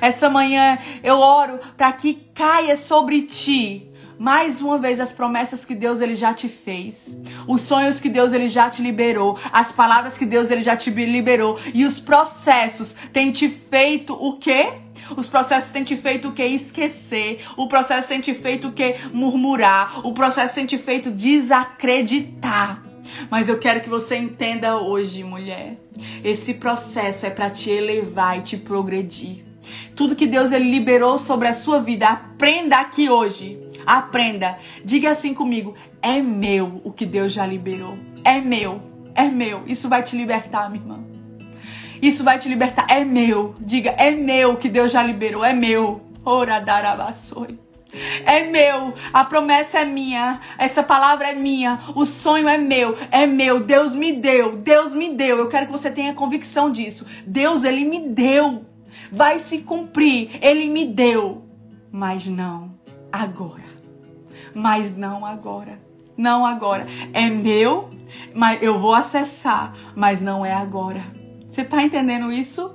[0.01, 5.75] Essa manhã eu oro para que caia sobre ti mais uma vez as promessas que
[5.75, 7.19] Deus ele já te fez,
[7.49, 10.89] os sonhos que Deus ele já te liberou, as palavras que Deus ele já te
[10.91, 14.80] liberou e os processos têm te feito o quê?
[15.17, 16.45] Os processos têm te feito o que?
[16.45, 17.41] Esquecer.
[17.57, 18.97] O processo tem te feito o que?
[19.13, 20.07] Murmurar.
[20.07, 22.83] O processo tem te feito desacreditar.
[23.31, 25.77] Mas eu quero que você entenda hoje, mulher.
[26.23, 29.45] Esse processo é para te elevar e te progredir.
[29.95, 33.59] Tudo que Deus ele liberou sobre a sua vida, aprenda aqui hoje.
[33.87, 34.59] Aprenda.
[34.85, 37.99] Diga assim comigo: é meu o que Deus já liberou.
[38.25, 38.81] É meu.
[39.15, 39.63] É meu.
[39.67, 41.10] Isso vai te libertar, minha irmã.
[42.01, 42.87] Isso vai te libertar.
[42.89, 43.55] É meu.
[43.61, 45.45] Diga, é meu que Deus já liberou.
[45.45, 46.03] É meu.
[46.25, 47.59] Ora darabassoi.
[48.25, 53.27] É meu, a promessa é minha, essa palavra é minha, o sonho é meu, é
[53.27, 55.39] meu, Deus me deu, Deus me deu.
[55.39, 57.05] Eu quero que você tenha convicção disso.
[57.27, 58.65] Deus, ele me deu,
[59.11, 61.45] vai se cumprir, ele me deu,
[61.91, 62.73] mas não
[63.11, 63.71] agora.
[64.55, 65.81] Mas não agora.
[66.17, 66.87] Não agora.
[67.13, 67.91] É meu,
[68.35, 71.03] mas eu vou acessar, mas não é agora.
[71.51, 72.73] Você está entendendo isso?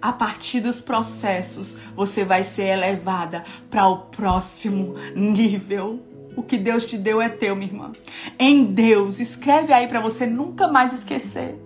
[0.00, 6.02] A partir dos processos, você vai ser elevada para o próximo nível.
[6.34, 7.92] O que Deus te deu é teu, minha irmã.
[8.38, 11.60] Em Deus, escreve aí para você nunca mais esquecer.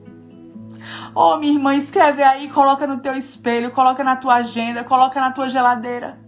[1.15, 5.31] Oh, minha irmã, escreve aí, coloca no teu espelho, coloca na tua agenda, coloca na
[5.31, 6.19] tua geladeira.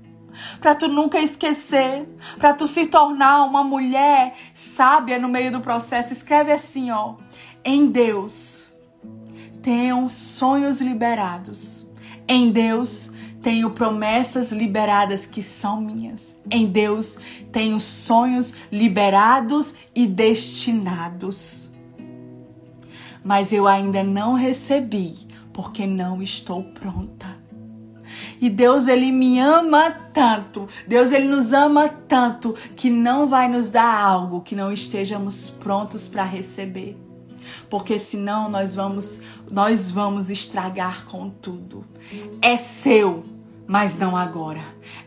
[0.61, 2.09] Para tu nunca esquecer,
[2.39, 6.13] para tu se tornar uma mulher sábia no meio do processo.
[6.13, 7.17] Escreve assim, ó:
[7.65, 8.70] Em Deus
[9.63, 11.87] tenho sonhos liberados.
[12.27, 13.11] Em Deus
[13.43, 16.37] tenho promessas liberadas que são minhas.
[16.51, 17.19] Em Deus
[17.51, 21.71] tenho sonhos liberados e destinados.
[23.25, 27.39] Mas eu ainda não recebi porque não estou pronta.
[28.41, 33.71] E Deus ele me ama tanto, Deus ele nos ama tanto que não vai nos
[33.71, 37.10] dar algo que não estejamos prontos para receber.
[37.69, 39.21] Porque senão nós vamos
[39.51, 41.85] nós vamos estragar com tudo.
[42.41, 43.25] É seu,
[43.67, 44.63] mas não agora.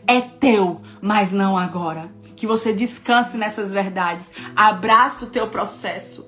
[0.07, 2.11] É teu, mas não agora.
[2.35, 4.31] Que você descanse nessas verdades.
[4.55, 6.27] Abraça o teu processo.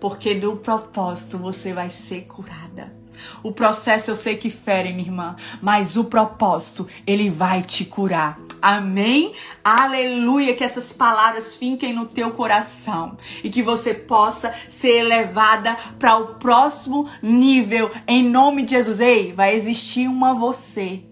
[0.00, 2.94] Porque do propósito você vai ser curada.
[3.42, 8.38] O processo eu sei que fere, minha irmã, mas o propósito, ele vai te curar.
[8.60, 9.34] Amém?
[9.64, 10.54] Aleluia!
[10.54, 16.34] Que essas palavras fiquem no teu coração e que você possa ser elevada para o
[16.34, 19.00] próximo nível em nome de Jesus.
[19.00, 21.02] Ei, vai existir uma você.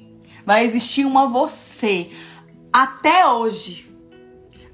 [0.45, 2.11] Vai existir uma você
[2.73, 3.94] até hoje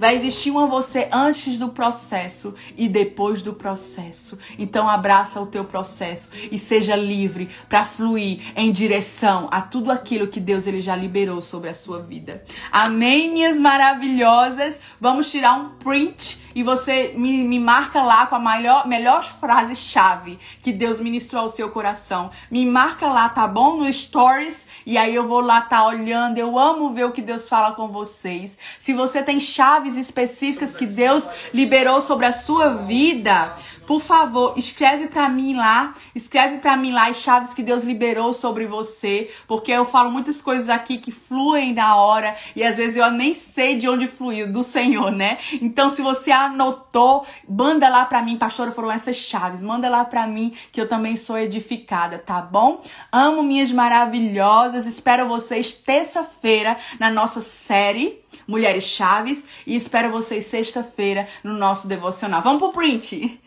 [0.00, 4.38] Vai existir uma você antes do processo e depois do processo.
[4.58, 10.26] Então abraça o teu processo e seja livre para fluir em direção a tudo aquilo
[10.26, 12.42] que Deus ele já liberou sobre a sua vida.
[12.72, 14.80] Amém, minhas maravilhosas.
[14.98, 20.38] Vamos tirar um print e você me, me marca lá com a melhor, melhor frase-chave
[20.62, 22.30] que Deus ministrou ao seu coração.
[22.50, 23.76] Me marca lá, tá bom?
[23.76, 24.66] No Stories.
[24.84, 26.38] E aí eu vou lá tá olhando.
[26.38, 28.58] Eu amo ver o que Deus fala com vocês.
[28.78, 33.52] Se você tem chaves específicas que Deus liberou sobre a sua vida,
[33.86, 35.94] por favor, escreve para mim lá.
[36.14, 39.30] Escreve para mim lá as chaves que Deus liberou sobre você.
[39.46, 42.34] Porque eu falo muitas coisas aqui que fluem na hora.
[42.56, 45.38] E às vezes eu nem sei de onde fluiu, do Senhor, né?
[45.60, 49.62] Então, se você anotou, manda lá para mim, pastora, foram essas chaves.
[49.62, 52.82] Manda lá para mim que eu também sou edificada, tá bom?
[53.10, 54.86] Amo minhas maravilhosas.
[54.86, 62.42] Espero vocês terça-feira na nossa série Mulheres Chaves e espero vocês sexta-feira no nosso devocional.
[62.42, 63.40] Vamos pro print.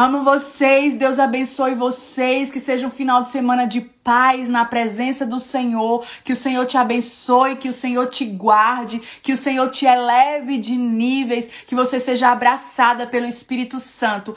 [0.00, 5.26] Amo vocês, Deus abençoe vocês, que seja um final de semana de paz na presença
[5.26, 9.68] do Senhor, que o Senhor te abençoe, que o Senhor te guarde, que o Senhor
[9.70, 14.36] te eleve de níveis, que você seja abraçada pelo Espírito Santo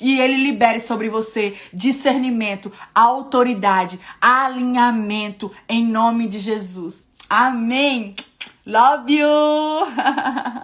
[0.00, 7.10] e ele libere sobre você discernimento, autoridade, alinhamento em nome de Jesus.
[7.28, 8.14] Amém.
[8.64, 9.26] Love you.